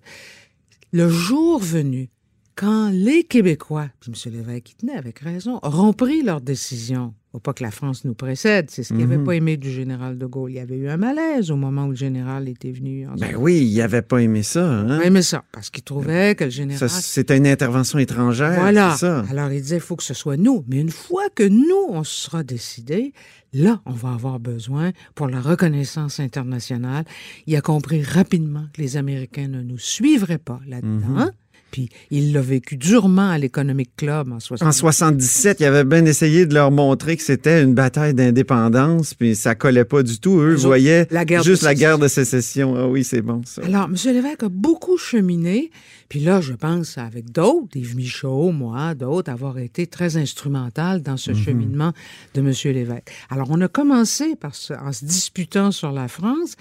le 0.92 1.10
jour 1.10 1.60
venu, 1.60 2.10
quand 2.56 2.90
les 2.92 3.24
Québécois, 3.24 3.88
puis 4.00 4.12
M. 4.12 4.32
Lévesque 4.34 4.64
qui 4.64 4.76
tenait 4.76 4.96
avec 4.96 5.20
raison, 5.20 5.60
auront 5.64 5.94
pris 5.94 6.22
leur 6.22 6.40
décision, 6.42 7.14
faut 7.32 7.40
pas 7.40 7.54
que 7.54 7.64
la 7.64 7.72
France 7.72 8.06
nous 8.06 8.14
précède, 8.14 8.70
c'est 8.70 8.84
ce 8.84 8.90
qu'il 8.94 8.98
n'avait 9.02 9.18
Mhm. 9.18 9.24
pas 9.24 9.36
aimé 9.36 9.58
du 9.58 9.72
général 9.72 10.18
de 10.20 10.26
Gaulle. 10.28 10.52
Il 10.52 10.56
y 10.56 10.60
avait 10.60 10.78
eu 10.78 10.88
un 10.88 10.98
malaise 10.98 11.50
au 11.50 11.56
moment 11.56 11.86
où 11.86 11.90
le 11.90 11.96
général 11.96 12.48
était 12.48 12.72
venu. 12.72 13.08
En 13.08 13.16
Ben 13.16 13.36
oui, 13.38 13.66
il 13.66 13.82
avait 13.82 14.04
pas 14.04 14.20
aimé 14.22 14.44
ça. 14.44 14.64
Hein? 14.70 15.00
Il 15.02 15.08
aimait 15.08 15.22
ça, 15.24 15.44
parce 15.52 15.70
qu'il 15.72 15.84
trouvait 15.84 16.36
que 16.36 16.44
le 16.44 16.50
général... 16.52 16.90
C'était 16.90 17.38
une 17.38 17.48
intervention 17.48 17.98
étrangère. 17.98 18.60
Voilà. 18.60 18.92
c'est 18.94 19.00
ça? 19.08 19.26
Alors, 19.32 19.52
il 19.52 19.62
disait, 19.62 19.78
il 19.78 19.82
faut 19.82 19.96
que 19.96 20.04
ce 20.04 20.14
soit 20.14 20.38
nous. 20.38 20.64
Mais 20.68 20.80
une 20.80 20.92
fois 20.92 21.30
que 21.34 21.44
nous, 21.44 21.86
on 21.90 22.04
se 22.04 22.26
sera 22.26 22.44
décidé, 22.44 23.14
là, 23.52 23.82
on 23.88 23.92
va 23.94 24.12
avoir 24.14 24.40
besoin 24.40 24.92
pour 25.16 25.28
la 25.28 25.42
reconnaissance 25.42 26.20
internationale. 26.20 27.06
Il 27.48 27.56
a 27.56 27.62
compris 27.62 28.04
rapidement 28.04 28.66
que 28.74 28.82
les 28.82 28.96
Américains 28.98 29.48
ne 29.48 29.62
nous 29.64 29.80
suivraient 29.80 30.38
pas 30.38 30.60
là-dedans. 30.68 31.08
Mhm. 31.26 31.32
Puis, 31.74 31.90
il 32.12 32.34
l'a 32.34 32.42
vécu 32.42 32.78
durement 32.78 33.32
à 33.32 33.40
l'Economic 33.40 33.96
Club 33.98 34.32
en 34.32 34.40
60. 34.40 34.68
En 34.68 34.72
77, 34.72 35.60
il 35.60 35.66
avait 35.66 35.84
bien 35.84 36.06
essayé 36.06 36.46
de 36.46 36.54
leur 36.54 36.70
montrer 36.70 37.18
que 37.18 37.24
c'était 37.24 37.64
une 37.64 37.74
bataille 37.74 38.14
d'indépendance, 38.14 39.16
puis 39.16 39.36
ça 39.36 39.56
collait 39.56 39.84
pas 39.84 40.04
du 40.04 40.20
tout. 40.20 40.38
Eux 40.38 40.54
autres, 40.54 40.68
voyaient 40.68 41.08
la 41.10 41.26
juste 41.42 41.64
la 41.64 41.74
guerre 41.74 41.98
de 41.98 42.08
sécession. 42.08 42.76
Ah 42.78 42.88
oui, 42.88 43.04
c'est 43.04 43.24
bon, 43.24 43.42
ça. 43.44 43.64
Alors, 43.66 43.86
M. 43.86 43.96
Lévesque 44.14 44.44
a 44.44 44.50
beaucoup 44.50 44.98
cheminé. 44.98 45.72
Puis 46.10 46.20
là, 46.20 46.42
je 46.42 46.54
pense 46.54 47.00
avec 47.00 47.32
d'autres, 47.32 47.76
Yves 47.76 47.96
Michaud, 47.96 48.52
moi, 48.52 48.94
d'autres, 48.94 49.32
avoir 49.32 49.58
été 49.58 49.88
très 49.88 50.16
instrumental 50.16 51.02
dans 51.02 51.18
ce 51.18 51.34
cheminement 51.34 51.92
de 52.36 52.42
M. 52.42 52.54
Lévesque. 52.66 53.10
Alors, 53.32 53.48
on 53.50 53.60
a 53.62 53.68
commencé 53.68 54.36
par 54.36 54.52
en 54.80 54.92
se 54.92 55.06
disputant 55.06 55.72
sur 55.72 55.92
la 55.92 56.08
France. 56.08 56.54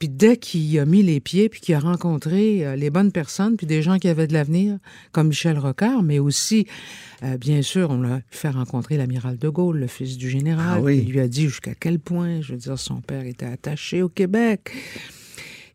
Puis 0.00 0.08
dès 0.08 0.38
qu'il 0.38 0.76
a 0.80 0.86
mis 0.86 1.04
les 1.04 1.20
pieds, 1.20 1.48
puis 1.48 1.60
qu'il 1.60 1.76
a 1.76 1.78
rencontré 1.78 2.66
euh, 2.66 2.74
les 2.74 2.90
bonnes 2.90 3.12
personnes, 3.12 3.56
puis 3.56 3.68
des 3.68 3.80
gens 3.80 4.00
qui 4.00 4.08
avaient 4.08 4.26
de 4.26 4.32
l'avenir, 4.32 4.55
comme 5.12 5.28
Michel 5.28 5.58
Rocard, 5.58 6.02
mais 6.02 6.18
aussi, 6.18 6.66
euh, 7.22 7.36
bien 7.36 7.62
sûr, 7.62 7.90
on 7.90 8.00
l'a 8.00 8.20
fait 8.30 8.50
rencontrer 8.50 8.96
l'amiral 8.96 9.38
de 9.38 9.48
Gaulle, 9.48 9.78
le 9.78 9.86
fils 9.86 10.16
du 10.16 10.28
général. 10.28 10.78
Ah 10.78 10.80
oui. 10.80 11.02
Lui 11.02 11.20
a 11.20 11.28
dit 11.28 11.42
jusqu'à 11.42 11.74
quel 11.74 11.98
point, 11.98 12.40
je 12.40 12.52
veux 12.52 12.58
dire, 12.58 12.78
son 12.78 13.00
père 13.00 13.24
était 13.26 13.46
attaché 13.46 14.02
au 14.02 14.08
Québec. 14.08 14.72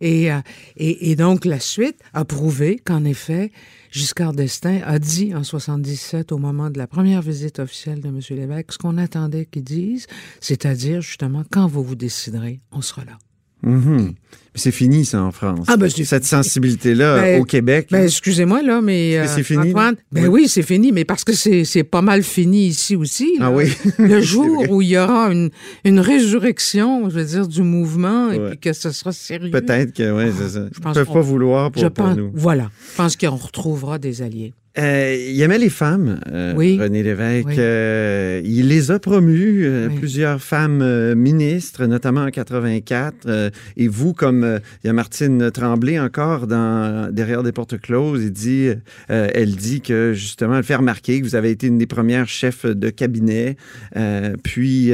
Et, 0.01 0.31
euh, 0.31 0.39
et, 0.77 1.11
et 1.11 1.15
donc, 1.15 1.45
la 1.45 1.59
suite 1.59 1.99
a 2.13 2.25
prouvé 2.25 2.79
qu'en 2.83 3.05
effet, 3.05 3.51
Giscard 3.91 4.33
d'Estaing 4.33 4.81
a 4.83 4.99
dit 4.99 5.35
en 5.35 5.43
77, 5.43 6.31
au 6.31 6.37
moment 6.37 6.69
de 6.69 6.77
la 6.77 6.87
première 6.87 7.21
visite 7.21 7.59
officielle 7.59 8.01
de 8.01 8.07
M. 8.07 8.19
Lévesque, 8.31 8.71
ce 8.73 8.77
qu'on 8.77 8.97
attendait 8.97 9.45
qu'il 9.45 9.63
dise, 9.63 10.07
c'est-à-dire, 10.39 11.01
justement, 11.01 11.43
quand 11.51 11.67
vous 11.67 11.83
vous 11.83 11.95
déciderez, 11.95 12.61
on 12.71 12.81
sera 12.81 13.05
là. 13.05 13.17
Mhm. 13.63 14.13
C'est 14.53 14.71
fini, 14.71 15.05
ça, 15.05 15.21
en 15.23 15.31
France. 15.31 15.65
Ah, 15.69 15.77
ben, 15.77 15.89
Cette 15.89 16.25
sensibilité-là, 16.25 17.21
Ben, 17.21 17.41
au 17.41 17.45
Québec. 17.45 17.87
Ben, 17.89 18.03
excusez-moi, 18.03 18.61
là, 18.61 18.81
mais. 18.81 19.17
Que 19.21 19.27
c'est 19.29 19.39
euh, 19.39 19.43
fini, 19.43 19.69
Antoine, 19.69 19.95
ben 20.11 20.23
Oui. 20.27 20.41
oui, 20.41 20.47
c'est 20.49 20.61
fini, 20.61 20.91
mais 20.91 21.05
parce 21.05 21.23
que 21.23 21.31
c'est 21.33 21.83
pas 21.85 22.01
mal 22.01 22.21
fini 22.21 22.67
ici 22.67 22.97
aussi. 22.97 23.37
là. 23.39 23.45
Ah 23.45 23.51
oui. 23.51 23.71
Le 23.97 24.19
jour 24.33 24.65
où 24.69 24.81
il 24.81 24.89
y 24.89 24.97
aura 24.97 25.31
une, 25.31 25.51
une 25.85 26.01
résurrection, 26.01 27.09
je 27.09 27.15
veux 27.15 27.23
dire, 27.25 27.47
du 27.47 27.61
mouvement, 27.61 28.29
et 28.31 28.39
puis 28.39 28.57
que 28.59 28.73
ce 28.73 28.91
sera 28.91 29.13
sérieux. 29.13 29.51
Peut-être 29.51 29.93
que, 29.93 30.11
oui, 30.11 30.33
c'est 30.37 30.49
ça. 30.49 30.65
Je 30.69 30.77
Ils 30.77 30.81
pense 30.81 30.95
peuvent 30.95 31.13
pas 31.13 31.21
vouloir 31.21 31.71
pour, 31.71 31.81
je 31.81 31.87
pour 31.87 32.05
pense, 32.05 32.17
nous. 32.17 32.31
Voilà. 32.33 32.69
Je 32.91 32.97
pense 32.97 33.15
qu'on 33.15 33.35
retrouvera 33.37 33.99
des 33.99 34.21
alliés. 34.21 34.53
Euh, 34.77 35.17
il 35.29 35.41
aimait 35.41 35.57
les 35.57 35.69
femmes, 35.69 36.21
euh, 36.31 36.53
Oui. 36.55 36.77
René 36.79 37.03
Lévesque. 37.03 37.47
Oui. 37.47 37.55
Euh, 37.57 38.41
il 38.45 38.69
les 38.69 38.89
a 38.89 38.99
promues, 38.99 39.65
euh, 39.65 39.89
Oui. 39.89 39.95
plusieurs 39.97 40.41
femmes 40.41 40.81
euh, 40.81 41.13
ministres, 41.13 41.85
notamment 41.85 42.21
en 42.21 42.29
84. 42.31 43.15
Euh, 43.25 43.49
et 43.75 43.89
vous, 43.89 44.13
comme 44.13 44.45
euh, 44.45 44.59
il 44.83 44.87
y 44.87 44.89
a 44.89 44.93
Martine 44.93 45.51
Tremblay 45.51 45.99
encore 45.99 46.47
dans 46.47 47.11
Derrière 47.11 47.43
des 47.43 47.51
portes 47.51 47.79
closes, 47.81 48.23
il 48.23 48.31
dit, 48.31 48.69
euh, 49.09 49.27
elle 49.33 49.55
dit 49.55 49.81
que 49.81 50.13
justement, 50.13 50.57
elle 50.57 50.63
fait 50.63 50.75
remarquer 50.75 51.19
que 51.19 51.25
vous 51.25 51.35
avez 51.35 51.49
été 51.51 51.67
une 51.67 51.77
des 51.77 51.87
premières 51.87 52.29
chefs 52.29 52.65
de 52.65 52.89
cabinet. 52.89 53.57
Euh, 53.97 54.35
puis, 54.41 54.91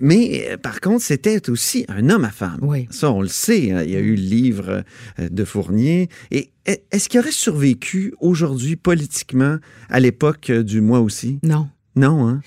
mais 0.00 0.56
par 0.62 0.80
contre, 0.80 1.02
c'était 1.04 1.48
aussi 1.50 1.84
un 1.88 2.10
homme 2.10 2.24
à 2.24 2.30
femme. 2.30 2.58
Oui. 2.62 2.86
Ça, 2.90 3.10
on 3.12 3.22
le 3.22 3.28
sait. 3.28 3.70
hein. 3.72 3.82
Il 3.84 3.90
y 3.92 3.96
a 3.96 4.00
eu 4.00 4.14
le 4.16 4.22
livre 4.22 4.82
de 5.18 5.44
Fournier. 5.44 6.08
Et 6.30 6.50
est-ce 6.66 7.08
qu'il 7.08 7.20
aurait 7.20 7.30
survécu 7.30 8.14
aujourd'hui 8.20 8.76
politiquement 8.76 9.58
à 9.88 10.00
l'époque 10.00 10.50
euh, 10.50 10.62
du 10.62 10.80
moi 10.80 11.00
aussi? 11.00 11.38
Non. 11.42 11.68
Non, 11.96 12.26
hein? 12.26 12.40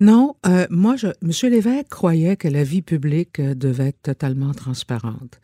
Non, 0.00 0.34
euh, 0.46 0.66
moi, 0.70 0.96
je, 0.96 1.06
M. 1.22 1.52
Lévesque 1.52 1.88
croyait 1.88 2.36
que 2.36 2.48
la 2.48 2.64
vie 2.64 2.82
publique 2.82 3.38
euh, 3.38 3.54
devait 3.54 3.88
être 3.88 4.02
totalement 4.02 4.52
transparente 4.52 5.40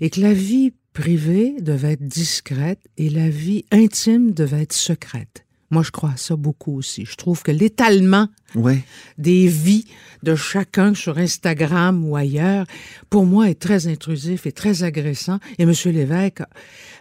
et 0.00 0.10
que 0.10 0.20
la 0.20 0.34
vie 0.34 0.74
privée 0.92 1.54
devait 1.60 1.92
être 1.92 2.06
discrète 2.06 2.80
et 2.98 3.08
la 3.08 3.30
vie 3.30 3.64
intime 3.70 4.32
devait 4.32 4.62
être 4.62 4.74
secrète. 4.74 5.46
Moi, 5.70 5.82
je 5.84 5.90
crois 5.92 6.10
à 6.10 6.16
ça 6.16 6.34
beaucoup 6.36 6.76
aussi. 6.76 7.04
Je 7.04 7.14
trouve 7.14 7.42
que 7.42 7.52
l'étalement 7.52 8.28
Ouais. 8.56 8.82
des 9.18 9.46
vies 9.46 9.86
de 10.24 10.34
chacun 10.34 10.94
sur 10.94 11.16
Instagram 11.18 12.04
ou 12.04 12.16
ailleurs, 12.16 12.66
pour 13.08 13.24
moi, 13.24 13.48
est 13.48 13.60
très 13.60 13.86
intrusif 13.86 14.46
et 14.46 14.52
très 14.52 14.82
agressant. 14.82 15.38
Et 15.58 15.62
M. 15.62 15.72
Lévesque 15.86 16.42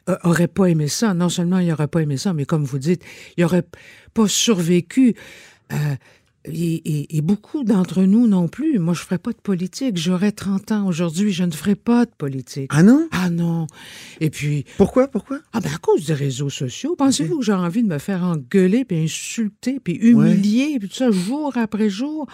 euh, 0.08 0.16
aurait 0.24 0.48
pas 0.48 0.68
aimé 0.68 0.88
ça. 0.88 1.14
Non 1.16 1.30
seulement 1.30 1.58
il 1.60 1.72
aurait 1.72 1.88
pas 1.88 2.02
aimé 2.02 2.18
ça, 2.18 2.34
mais 2.34 2.46
comme 2.46 2.64
vous 2.64 2.78
dites, 2.80 3.02
il 3.38 3.44
aurait 3.46 3.66
pas 4.14 4.28
survécu. 4.28 5.16
Euh, 5.74 5.76
et, 6.52 6.76
et- 6.76 7.18
et 7.18 7.22
beaucoup 7.22 7.64
d'entre 7.64 8.04
nous 8.04 8.28
non 8.28 8.48
plus. 8.48 8.80
Moi, 8.80 8.94
je 8.94 9.02
ferais 9.02 9.18
pas 9.18 9.32
de 9.32 9.38
politique. 9.38 9.98
J'aurais 9.98 10.32
30 10.32 10.72
ans 10.72 10.88
aujourd'hui, 10.88 11.32
je 11.32 11.44
ne 11.44 11.52
ferais 11.52 11.76
pas 11.76 12.06
de 12.06 12.12
politique. 12.18 12.70
Ah 12.74 12.84
non? 12.84 13.08
Ah 13.12 13.30
non. 13.30 13.68
Et 14.20 14.30
puis, 14.30 14.66
Pourquoi? 14.78 15.08
Pourquoi? 15.08 15.40
ah 15.54 15.60
ben 15.62 15.72
à 15.74 15.78
cause 15.78 16.06
des 16.06 16.14
réseaux 16.14 16.50
sociaux, 16.50 16.96
pensez-vous 16.98 17.40
que 17.40 17.46
j'ai 17.46 17.54
envie 17.54 17.84
de 17.84 17.88
me 17.88 17.98
faire 18.00 18.24
engueuler, 18.24 18.86
puis 18.86 18.98
insulter, 19.04 19.80
puis 19.80 19.94
humilier, 19.96 20.78
puis 20.80 20.90
tout 20.90 20.96
ça 20.96 21.12
jour 21.12 21.56
après 21.58 21.90
jour? 21.90 22.28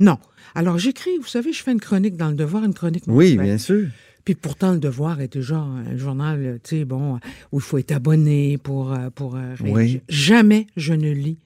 Non. 0.00 0.18
Alors 0.54 0.78
j'écris, 0.78 1.18
vous 1.20 1.26
savez, 1.26 1.52
je 1.52 1.62
fais 1.62 1.72
une 1.72 1.80
chronique 1.80 2.16
dans 2.16 2.28
Le 2.28 2.34
Devoir, 2.36 2.64
une 2.64 2.74
chronique 2.74 3.04
Oui, 3.06 3.36
bien 3.36 3.58
sûr. 3.58 3.88
Puis 4.24 4.34
pourtant, 4.34 4.72
Le 4.72 4.78
Devoir 4.78 5.20
est 5.20 5.32
déjà 5.32 5.56
un 5.58 5.96
journal, 5.96 6.60
tu 6.62 6.76
sais, 6.78 6.84
bon, 6.84 7.18
où 7.50 7.58
il 7.58 7.62
faut 7.62 7.78
être 7.78 7.92
abonné 7.92 8.58
pour, 8.58 8.92
euh, 8.92 9.08
pour 9.14 9.36
euh, 9.36 9.54
réagir. 9.58 9.74
Oui. 9.74 10.00
Jamais 10.08 10.66
je 10.76 10.92
ne 10.92 11.10
lis 11.10 11.38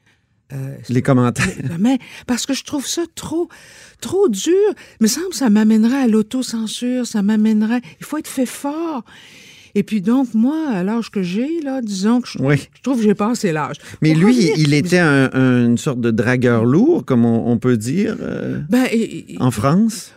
euh, 0.52 0.76
Les 0.88 1.02
commentaires. 1.02 1.46
Jamais. 1.68 1.98
Parce 2.26 2.46
que 2.46 2.54
je 2.54 2.64
trouve 2.64 2.86
ça 2.86 3.02
trop, 3.14 3.48
trop 4.00 4.28
dur. 4.28 4.52
Il 5.00 5.04
me 5.04 5.08
semble 5.08 5.30
que 5.30 5.36
ça 5.36 5.50
m'amènerait 5.50 6.02
à 6.02 6.06
l'autocensure, 6.08 7.06
ça 7.06 7.22
m'amènerait. 7.22 7.80
Il 8.00 8.06
faut 8.06 8.18
être 8.18 8.28
fait 8.28 8.46
fort. 8.46 9.04
Et 9.74 9.82
puis 9.84 10.02
donc, 10.02 10.34
moi, 10.34 10.68
à 10.70 10.82
l'âge 10.82 11.10
que 11.10 11.22
j'ai, 11.22 11.60
là, 11.62 11.80
disons 11.80 12.20
que 12.20 12.28
je, 12.28 12.38
Oui. 12.38 12.56
je 12.76 12.82
trouve 12.82 12.98
que 12.98 13.04
j'ai 13.04 13.14
passé 13.14 13.52
l'âge. 13.52 13.76
Mais 14.02 14.12
lui, 14.12 14.50
il 14.58 14.74
était 14.74 14.98
un- 14.98 15.30
un- 15.32 15.64
une 15.64 15.78
sorte 15.78 15.98
de 16.00 16.10
dragueur 16.10 16.66
lourd, 16.66 17.06
comme 17.06 17.24
on, 17.24 17.50
on 17.50 17.56
peut 17.56 17.78
dire, 17.78 18.16
euh, 18.20 18.60
Ben, 18.68 18.84
et- 18.92 19.36
en 19.40 19.50
France. 19.50 20.12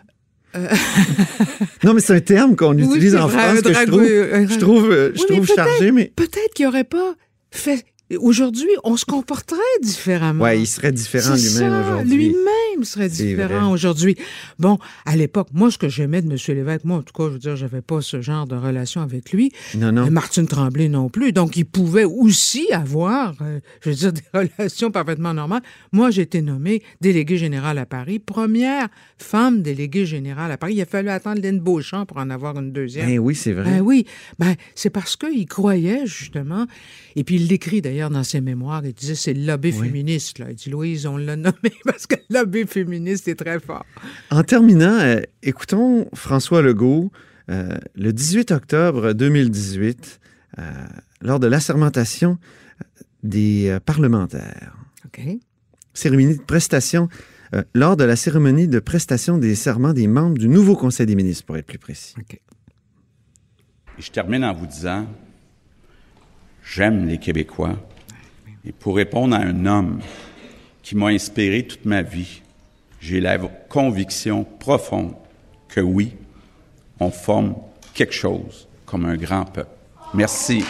non, 1.84 1.94
mais 1.94 2.00
c'est 2.02 2.16
un 2.16 2.20
terme 2.22 2.56
qu'on 2.56 2.78
utilise 2.78 3.16
en 3.16 3.28
vrai, 3.28 3.44
France 3.56 3.62
que 3.62 3.74
je 3.74 3.86
trouve, 3.86 4.04
je 4.06 4.60
trouve, 4.60 4.92
euh, 4.92 5.12
je 5.16 5.22
Oui, 5.22 5.26
mais 5.30 5.36
trouve 5.36 5.48
peut-être- 5.48 5.56
chargé, 5.70 5.92
mais 5.92 6.12
peut-être 6.16 6.54
qu'il 6.54 6.66
n'aurait 6.66 6.84
pas 6.84 7.14
fait. 7.52 7.86
Aujourd'hui, 8.20 8.70
on 8.84 8.98
se 8.98 9.06
comporterait 9.06 9.60
différemment. 9.82 10.44
ouais, 10.44 10.60
il 10.60 10.68
serait 10.68 10.92
différent 10.92 11.34
lui-même 11.36 11.84
aujourd'hui. 11.86 12.16
Lui-même 12.18 12.46
serait 12.84 13.10
C'est 13.10 13.26
différent 13.28 13.72
aujourd'hui. 13.72 14.16
Bon, 14.60 14.78
à 15.06 15.16
l'époque, 15.16 15.48
moi, 15.54 15.72
ce 15.72 15.78
que 15.78 15.90
j'aimais 15.90 16.22
de 16.22 16.30
M. 16.32 16.38
Lévesque, 16.56 16.84
moi, 16.86 16.98
en 16.98 17.02
tout 17.02 17.14
cas, 17.14 17.26
je 17.30 17.34
veux 17.34 17.40
dire, 17.40 17.56
j'avais 17.56 17.82
pas 17.82 18.02
ce 18.02 18.22
genre 18.22 18.46
de 18.48 18.56
relation 18.56 19.02
avec 19.02 19.32
lui. 19.32 19.52
Non, 19.76 19.92
non. 19.92 20.06
Et 20.06 20.10
Martine 20.10 20.48
Tremblay 20.48 20.90
non 20.90 21.10
plus. 21.10 21.32
Donc, 21.32 21.56
il 21.58 21.66
pouvait 21.66 22.04
aussi 22.04 22.72
avoir, 22.72 23.36
euh, 23.42 23.60
je 23.82 23.90
veux 23.90 23.96
dire, 23.96 24.14
des 24.14 24.22
relations 24.34 24.92
parfaitement 24.92 25.34
normales. 25.34 25.62
Moi, 25.92 26.12
j'ai 26.12 26.24
été 26.24 26.42
nommée 26.42 26.82
déléguée 27.02 27.38
générale 27.38 27.78
à 27.78 27.86
Paris, 27.86 28.20
première 28.20 28.88
femme 29.18 29.62
déléguée 29.62 30.06
générale 30.06 30.52
à 30.52 30.58
Paris. 30.58 30.74
Il 30.76 30.82
a 30.82 30.86
fallu 30.86 31.10
attendre 31.10 31.42
Lynn 31.42 31.60
Beauchamp 31.60 32.06
pour 32.06 32.18
en 32.18 32.30
avoir 32.30 32.58
une 32.60 32.72
deuxième. 32.72 33.08
Ben 33.08 33.20
oui, 33.20 33.36
c'est 33.36 33.54
vrai. 33.54 33.64
Ben 33.64 33.82
oui, 33.82 34.06
ben, 34.40 34.56
c'est 34.76 34.90
parce 34.90 35.16
qu'il 35.16 35.46
croyait 35.46 36.06
justement, 36.06 36.66
et 37.16 37.24
puis 37.24 37.36
il 37.36 37.48
l'écrit 37.48 37.82
d'ailleurs 37.82 38.10
dans 38.10 38.24
ses 38.24 38.42
mémoires, 38.42 38.82
il 38.86 38.94
disait 38.94 39.16
c'est 39.16 39.34
le 39.34 39.46
lobby 39.46 39.74
Oui. 39.80 39.88
féministe. 39.88 40.40
Là. 40.40 40.48
Il 40.50 40.56
dit 40.56 40.70
Louise, 40.70 41.06
on 41.06 41.18
l'a 41.18 41.36
nommé 41.36 41.54
parce 41.86 42.08
que 42.08 42.16
le 42.30 42.40
lobby 42.40 42.65
féministe 42.70 43.28
est 43.28 43.36
très 43.36 43.60
fort. 43.60 43.86
En 44.32 44.44
terminant, 44.44 45.00
euh, 45.00 45.22
écoutons 45.44 46.08
François 46.14 46.62
Legault 46.62 47.12
euh, 47.50 47.78
le 47.96 48.12
18 48.12 48.52
octobre 48.52 49.14
2018, 49.14 50.20
euh, 50.58 50.62
lors 51.22 51.40
de 51.40 51.48
l'assermentation 51.48 52.38
des 53.24 53.70
euh, 53.70 53.80
parlementaires. 53.80 54.76
OK? 55.06 55.22
Cérémonie 55.94 56.38
de 56.38 56.42
prestation, 56.42 57.08
euh, 57.54 57.64
lors 57.74 57.98
de 57.98 58.04
la 58.04 58.16
cérémonie 58.16 58.68
de 58.68 58.80
prestation 58.80 59.38
des 59.38 59.56
serments 59.56 59.94
des 59.94 60.08
membres 60.08 60.38
du 60.38 60.48
nouveau 60.48 60.76
Conseil 60.76 61.06
des 61.06 61.16
ministres, 61.16 61.46
pour 61.46 61.58
être 61.58 61.68
plus 61.68 61.78
précis. 61.78 62.16
OK. 62.20 62.34
Et 63.98 64.02
je 64.02 64.12
termine 64.12 64.44
en 64.44 64.54
vous 64.54 64.66
disant, 64.66 65.08
j'aime 66.64 67.08
les 67.08 67.18
Québécois. 67.18 67.78
Et 68.66 68.72
pour 68.72 68.96
répondre 68.96 69.36
à 69.36 69.40
un 69.40 69.66
homme 69.66 70.00
qui 70.82 70.96
m'a 70.96 71.08
inspiré 71.08 71.68
toute 71.68 71.86
ma 71.86 72.02
vie, 72.02 72.42
j'ai 73.06 73.20
la 73.20 73.38
conviction 73.70 74.44
profonde 74.44 75.14
que 75.68 75.80
oui, 75.80 76.16
on 77.00 77.12
forme 77.12 77.56
quelque 77.94 78.14
chose 78.14 78.68
comme 78.86 79.06
un 79.06 79.16
grand 79.16 79.46
peuple. 79.46 79.70
Merci. 80.16 80.66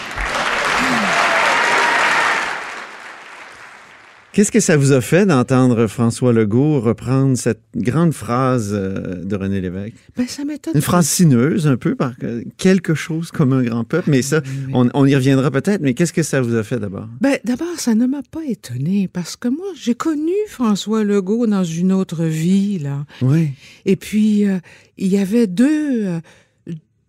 Qu'est-ce 4.35 4.51
que 4.51 4.59
ça 4.59 4.75
vous 4.75 4.91
a 4.91 4.99
fait 4.99 5.25
d'entendre 5.25 5.87
François 5.87 6.33
Legault 6.33 6.81
reprendre 6.81 7.37
cette 7.37 7.61
grande 7.73 8.11
phrase 8.13 8.71
euh, 8.73 9.23
de 9.23 9.33
René 9.37 9.61
Lévesque? 9.61 9.93
Ben, 10.17 10.27
ça 10.27 10.43
m'étonne. 10.43 10.73
Une 10.75 10.81
phrase 10.81 11.07
sinueuse, 11.07 11.67
un 11.67 11.77
peu, 11.77 11.95
par 11.95 12.17
que- 12.17 12.43
quelque 12.57 12.95
chose 12.95 13.31
comme 13.31 13.53
un 13.53 13.63
grand 13.63 13.85
peuple, 13.85 14.09
mais 14.09 14.21
ça, 14.21 14.41
on, 14.73 14.89
on 14.93 15.05
y 15.05 15.15
reviendra 15.15 15.51
peut-être, 15.51 15.79
mais 15.81 15.93
qu'est-ce 15.93 16.11
que 16.11 16.21
ça 16.21 16.41
vous 16.41 16.53
a 16.55 16.63
fait 16.63 16.79
d'abord? 16.81 17.07
Ben, 17.21 17.37
d'abord, 17.45 17.77
ça 17.79 17.95
ne 17.95 18.05
m'a 18.07 18.23
pas 18.29 18.43
étonné 18.45 19.07
parce 19.07 19.37
que 19.37 19.47
moi, 19.47 19.67
j'ai 19.73 19.95
connu 19.95 20.33
François 20.49 21.05
Legault 21.05 21.47
dans 21.47 21.63
une 21.63 21.93
autre 21.93 22.25
vie, 22.25 22.77
là. 22.79 23.05
Oui. 23.21 23.51
Et 23.85 23.95
puis, 23.95 24.45
euh, 24.49 24.57
il 24.97 25.07
y 25.07 25.17
avait 25.17 25.47
deux, 25.47 26.07
euh, 26.07 26.19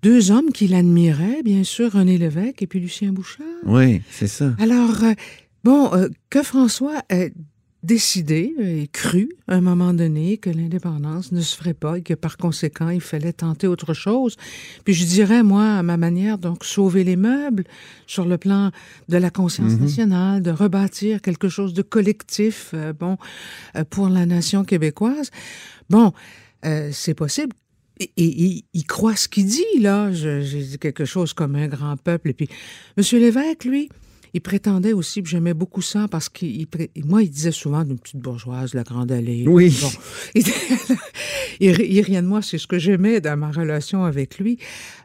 deux 0.05 0.31
hommes 0.31 0.53
qui 0.55 0.69
l'admiraient, 0.69 1.43
bien 1.45 1.65
sûr, 1.65 1.91
René 1.91 2.19
Lévesque 2.19 2.63
et 2.63 2.69
puis 2.69 2.79
Lucien 2.79 3.11
Bouchard. 3.11 3.45
Oui, 3.65 4.01
c'est 4.13 4.29
ça. 4.29 4.53
Alors, 4.61 5.03
euh, 5.03 5.13
bon, 5.67 5.93
euh, 5.95 6.09
que 6.31 6.43
François 6.43 6.99
ait 7.11 7.33
décidé 7.83 8.53
et 8.59 8.89
cru 8.89 9.29
à 9.47 9.55
un 9.55 9.61
moment 9.61 9.93
donné 9.95 10.39
que 10.39 10.51
l'indépendance 10.51 11.31
ne 11.31 11.41
se 11.41 11.57
ferait 11.57 11.75
pas 11.75 11.99
et 11.99 12.03
que 12.03 12.15
par 12.15 12.37
conséquent, 12.37 12.89
il 12.89 13.01
fallait 13.01 13.33
tenter 13.33 13.67
autre 13.69 13.95
chose. 13.95 14.35
Puis 14.85 14.95
je 14.95 15.05
dirais, 15.05 15.43
moi, 15.45 15.67
à 15.81 15.83
ma 15.85 15.97
manière, 15.97 16.37
donc 16.39 16.65
sauver 16.65 17.05
les 17.05 17.15
meubles 17.17 17.65
sur 18.09 18.25
le 18.25 18.39
plan 18.39 18.71
de 19.09 19.17
la 19.19 19.31
conscience 19.31 19.75
Mhm. 19.75 19.81
nationale, 19.87 20.43
de 20.43 20.51
rebâtir 20.51 21.21
quelque 21.21 21.49
chose 21.49 21.75
de 21.75 21.83
collectif, 21.83 22.71
euh, 22.75 22.93
bon, 22.93 23.19
euh, 23.77 23.85
pour 23.89 24.09
la 24.09 24.25
nation 24.27 24.65
québécoise. 24.65 25.31
Bon, 25.91 26.13
c'est 26.91 27.15
possible. 27.15 27.55
Et, 28.01 28.11
et- 28.17 28.45
et 28.47 28.65
il 28.75 28.85
croit 28.85 29.15
ce 29.15 29.29
qu'il 29.29 29.47
dit, 29.47 29.79
là. 29.79 30.11
J'ai 30.13 30.43
dit 30.71 30.79
quelque 30.79 31.05
chose 31.05 31.33
comme 31.33 31.55
un 31.55 31.69
grand 31.69 31.97
peuple. 31.97 32.31
Et 32.31 32.35
puis, 32.35 32.49
M. 32.97 33.05
Lévesque, 33.21 33.65
lui, 33.65 33.89
il 34.37 34.41
prétendait 34.41 34.93
aussi, 34.93 35.23
puis 35.23 35.31
j'aimais 35.33 35.55
beaucoup 35.55 35.83
ça, 35.83 36.07
parce 36.11 36.29
qu'il, 36.29 36.67
moi, 37.05 37.23
il 37.23 37.31
disait 37.31 37.53
souvent 37.53 37.85
d'une 37.85 37.99
petite 37.99 38.21
bourgeoise, 38.21 38.75
la 38.75 38.83
grande 38.83 39.11
allée. 39.11 39.45
Oui. 39.47 39.77
Bon. 39.81 39.89
Il, 40.35 40.45
il, 41.61 41.71
ri- 41.71 41.89
il 41.91 42.01
riait 42.03 42.21
de 42.23 42.27
moi, 42.27 42.43
c'est 42.43 42.59
ce 42.59 42.67
que 42.67 42.79
j'aimais 42.79 43.21
dans 43.21 43.37
ma 43.39 43.51
relation 43.51 44.05
avec 44.05 44.39
lui. 44.39 44.59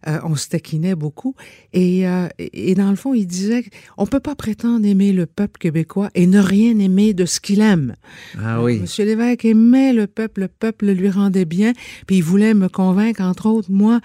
Euh, 0.08 0.20
on 0.24 0.36
se 0.36 0.50
taquinait 0.50 0.96
beaucoup. 0.96 1.36
Et, 1.74 2.08
euh, 2.08 2.28
et 2.39 2.76
dans 2.76 2.89
le 2.89 2.96
fond, 2.96 3.13
il 3.13 3.26
disait 3.26 3.63
on 3.98 4.06
peut 4.06 4.20
pas 4.20 4.36
prétendre 4.36 4.86
aimer 4.86 5.13
le 5.13 5.26
peuple 5.26 5.60
québécois 5.60 6.10
et 6.15 6.28
ne 6.28 6.39
rien 6.39 6.78
aimer 6.80 7.13
de 7.13 7.26
ce 7.26 7.39
qu'il 7.39 7.62
aime. 7.62 7.96
Ah 8.38 8.62
oui. 8.62 8.80
Monsieur 8.80 9.06
Lévesque 9.06 9.46
aimait 9.46 9.94
le 9.94 10.08
peuple, 10.08 10.41
le 10.41 10.48
peuple 10.48 10.88
lui 10.91 11.10
rendait 11.10 11.46
bien, 11.46 11.74
puis 12.08 12.17
il 12.17 12.24
voulait 12.24 12.54
me 12.54 12.67
convaincre, 12.67 13.22
entre 13.22 13.46
autres, 13.48 13.72
moi, 13.72 14.02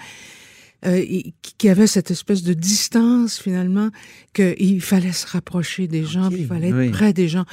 euh, 0.87 0.99
y 1.62 1.68
avait 1.68 1.87
cette 1.87 2.11
espèce 2.11 2.42
de 2.42 2.53
distance, 2.53 3.38
finalement, 3.38 3.90
qu'il 4.35 4.81
fallait 4.81 5.12
se 5.12 5.27
rapprocher 5.27 5.88
des 5.88 6.05
gens, 6.05 6.31
il 6.31 6.46
fallait 6.46 6.68
être 6.68 6.77
oui. 6.77 6.90
près 6.90 7.12
des 7.12 7.29
gens. 7.29 7.44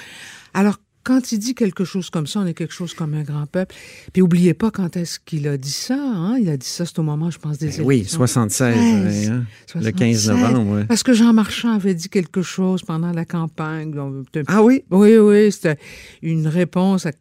Alors, 0.54 0.78
quand 1.06 1.34
il 1.34 1.40
dit 1.40 1.54
quelque 1.54 1.84
chose 1.84 2.10
comme 2.10 2.28
ça, 2.28 2.40
on 2.40 2.46
est 2.46 2.54
quelque 2.54 2.74
chose 2.74 2.94
comme 2.94 3.14
un 3.14 3.24
grand 3.24 3.46
peuple. 3.46 3.76
Puis 4.14 4.22
oubliez 4.22 4.54
pas 4.54 4.72
quand 4.72 4.96
est-ce 4.96 5.20
qu'il 5.20 5.50
a 5.50 5.58
dit 5.58 5.70
ça. 5.70 5.96
Hein? 6.00 6.38
Il 6.40 6.48
a 6.48 6.56
dit 6.56 6.66
ça, 6.66 6.86
c'est 6.86 6.98
au 6.98 7.04
moment, 7.04 7.30
je 7.30 7.40
pense, 7.40 7.58
des 7.58 7.68
Ben 7.68 7.82
oui, 7.84 7.96
élections. 7.98 8.20
76, 8.20 8.74
Treize. 8.74 9.30
ouais, 9.30 9.36
hein? 9.36 9.46
le 9.76 9.92
15 9.92 10.24
76. 10.24 10.30
novembre. 10.30 10.72
ouais. 10.78 10.86
Parce 10.86 11.04
que 11.04 11.12
Jean 11.12 11.34
Marchand 11.34 11.74
avait 11.74 11.94
dit 11.94 12.08
quelque 12.08 12.42
chose 12.42 12.84
pendant 12.84 13.12
la 13.12 13.26
campagne. 13.26 13.92
donc, 13.92 14.28
Ah 14.48 14.64
oui? 14.64 14.84
oui, 14.92 15.18
oui, 15.18 15.52
c'était 15.52 15.78
une 16.22 16.48
réponse 16.48 17.06
à- 17.06 17.12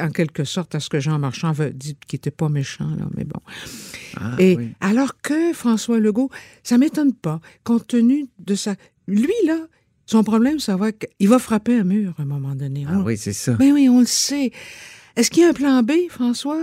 en 0.00 0.10
quelque 0.10 0.44
sorte 0.44 0.74
à 0.74 0.80
ce 0.80 0.88
que 0.88 1.00
Jean 1.00 1.18
Marchand 1.18 1.48
avait 1.48 1.72
dit, 1.72 1.96
qui 2.06 2.16
n'était 2.16 2.30
pas 2.30 2.48
méchant, 2.48 2.88
là, 2.98 3.06
mais 3.16 3.24
bon. 3.24 3.40
Ah, 4.16 4.34
Et 4.38 4.56
oui. 4.56 4.68
alors 4.80 5.20
que 5.20 5.52
François 5.52 5.98
Legault, 5.98 6.30
ça 6.62 6.78
m'étonne 6.78 7.12
pas, 7.12 7.40
compte 7.64 7.86
tenu 7.86 8.26
de 8.38 8.54
sa... 8.54 8.74
Lui, 9.06 9.32
là, 9.46 9.56
son 10.06 10.24
problème, 10.24 10.58
ça 10.60 10.76
va 10.76 10.92
qu'il 10.92 11.28
va 11.28 11.38
frapper 11.38 11.78
un 11.78 11.84
mur 11.84 12.14
à 12.18 12.22
un 12.22 12.26
moment 12.26 12.54
donné. 12.54 12.84
Ah 12.88 12.98
On- 12.98 13.02
oui, 13.04 13.16
c'est 13.16 13.32
ça. 13.32 13.52
Ben 13.54 13.72
oui, 13.72 13.88
on 13.88 14.00
le 14.00 14.06
sait. 14.06 14.50
Est-ce 15.16 15.30
qu'il 15.30 15.42
y 15.42 15.46
a 15.46 15.50
un 15.50 15.52
plan 15.54 15.82
B, 15.82 15.92
François? 16.08 16.60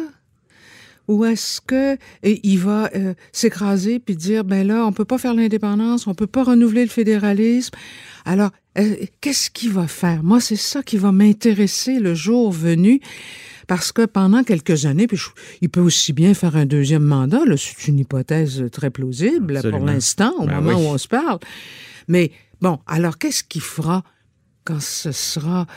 Ou 1.07 1.25
est-ce 1.25 1.59
que 1.59 1.97
il 2.23 2.59
va 2.59 2.91
euh, 2.95 3.15
s'écraser 3.31 3.97
puis 3.97 4.15
dire 4.15 4.43
ben 4.43 4.67
là 4.67 4.85
on 4.85 4.91
peut 4.93 5.05
pas 5.05 5.17
faire 5.17 5.33
l'indépendance, 5.33 6.05
on 6.05 6.13
peut 6.13 6.27
pas 6.27 6.43
renouveler 6.43 6.83
le 6.83 6.89
fédéralisme? 6.89 7.73
Alors 8.25 8.51
euh, 8.79 8.95
qu'est-ce 9.21 9.49
qu'il 9.49 9.71
va 9.71 9.87
faire? 9.87 10.23
Moi 10.23 10.39
c'est 10.39 10.55
ça 10.55 10.81
qui 10.83 10.97
va 10.97 11.11
m'intéresser 11.11 11.99
le 11.99 12.13
jour 12.15 12.51
venu 12.51 12.99
parce 13.67 13.91
que 13.91 14.05
pendant 14.05 14.43
quelques 14.43 14.85
années 14.85 15.05
puis 15.07 15.17
je- 15.17 15.27
il 15.61 15.69
peut 15.69 15.81
aussi 15.81 16.13
bien 16.13 16.33
faire 16.33 16.55
un 16.55 16.65
deuxième 16.65 17.03
mandat 17.03 17.39
c'est 17.57 17.87
une 17.87 17.99
hypothèse 17.99 18.63
très 18.71 18.89
plausible 18.89 19.59
pour 19.69 19.85
l'instant 19.85 20.33
au 20.39 20.45
Ben 20.47 20.55
moment 20.61 20.77
oui. 20.79 20.85
où 20.85 20.89
on 20.89 20.97
se 20.97 21.07
parle. 21.07 21.39
Mais 22.07 22.31
bon, 22.61 22.79
alors 22.87 23.17
qu'est-ce 23.17 23.43
qu'il 23.43 23.61
fera 23.61 24.03
quand 24.63 24.81
ce 24.81 25.11
sera 25.11 25.67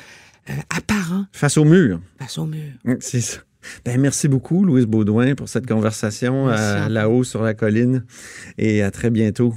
euh, 0.50 0.52
apparent? 0.74 1.26
Face 1.32 1.56
au 1.58 1.64
mur. 1.64 2.00
face 2.18 2.38
au 2.38 2.46
mur 2.46 2.72
Mm, 2.84 2.94
C'est 3.00 3.20
ça. 3.20 3.38
Ben, 3.84 4.00
merci 4.00 4.26
beaucoup, 4.26 4.64
Louise 4.64 4.86
Baudouin, 4.86 5.36
pour 5.36 5.48
cette 5.48 5.66
conversation 5.68 6.46
là-haut 6.48 7.22
sur 7.22 7.42
la 7.44 7.54
colline. 7.54 8.04
Et 8.58 8.82
à 8.82 8.90
très 8.90 9.08
bientôt. 9.08 9.54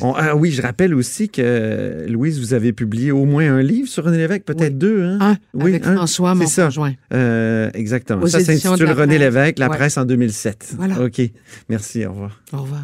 On- 0.00 0.14
ah 0.16 0.34
oui, 0.34 0.50
je 0.52 0.62
rappelle 0.62 0.94
aussi 0.94 1.28
que, 1.28 2.06
Louise, 2.08 2.40
vous 2.40 2.54
avez 2.54 2.72
publié 2.72 3.12
au 3.12 3.24
moins 3.24 3.52
un 3.52 3.62
livre 3.62 3.88
sur 3.88 4.04
René 4.04 4.16
Lévesque, 4.18 4.44
peut-être 4.44 4.78
deux. 4.78 5.02
Hein? 5.02 5.18
Un, 5.20 5.36
Oui, 5.54 5.70
avec 5.72 5.86
un, 5.86 5.94
François, 5.96 6.34
mon 6.34 6.46
c'est 6.46 6.54
ça. 6.54 6.64
conjoint. 6.64 6.92
Euh, 7.12 7.70
exactement. 7.74 8.22
Aux 8.22 8.26
ça 8.26 8.40
s'intitule 8.40 8.90
René. 8.92 9.18
Lévesque, 9.18 9.58
la 9.58 9.68
Ouais. 9.68 9.76
presse 9.76 9.98
en 9.98 10.04
2007. 10.04 10.74
Voilà. 10.76 11.00
OK. 11.00 11.20
Merci, 11.68 12.06
au 12.06 12.10
revoir. 12.12 12.40
Au 12.52 12.58
revoir. 12.62 12.82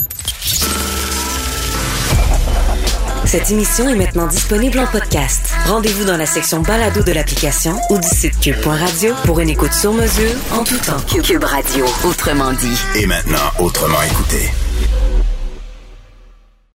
Cette 3.25 3.51
émission 3.51 3.87
est 3.90 3.94
maintenant 3.94 4.27
disponible 4.27 4.79
en 4.79 4.87
podcast. 4.87 5.51
Rendez-vous 5.66 6.05
dans 6.05 6.16
la 6.16 6.25
section 6.25 6.62
balado 6.62 7.03
de 7.03 7.12
l'application 7.12 7.77
ou 7.90 7.99
du 7.99 8.09
site 8.09 8.38
cube.radio 8.40 9.12
pour 9.25 9.40
une 9.40 9.51
écoute 9.51 9.73
sur 9.75 9.92
mesure 9.92 10.31
en 10.53 10.64
tout 10.64 10.79
temps. 10.79 10.97
Cube 11.23 11.44
Radio, 11.44 11.85
autrement 12.05 12.53
dit. 12.55 12.79
Et 12.99 13.05
maintenant, 13.07 13.51
autrement 13.59 14.01
écouté. 14.03 14.49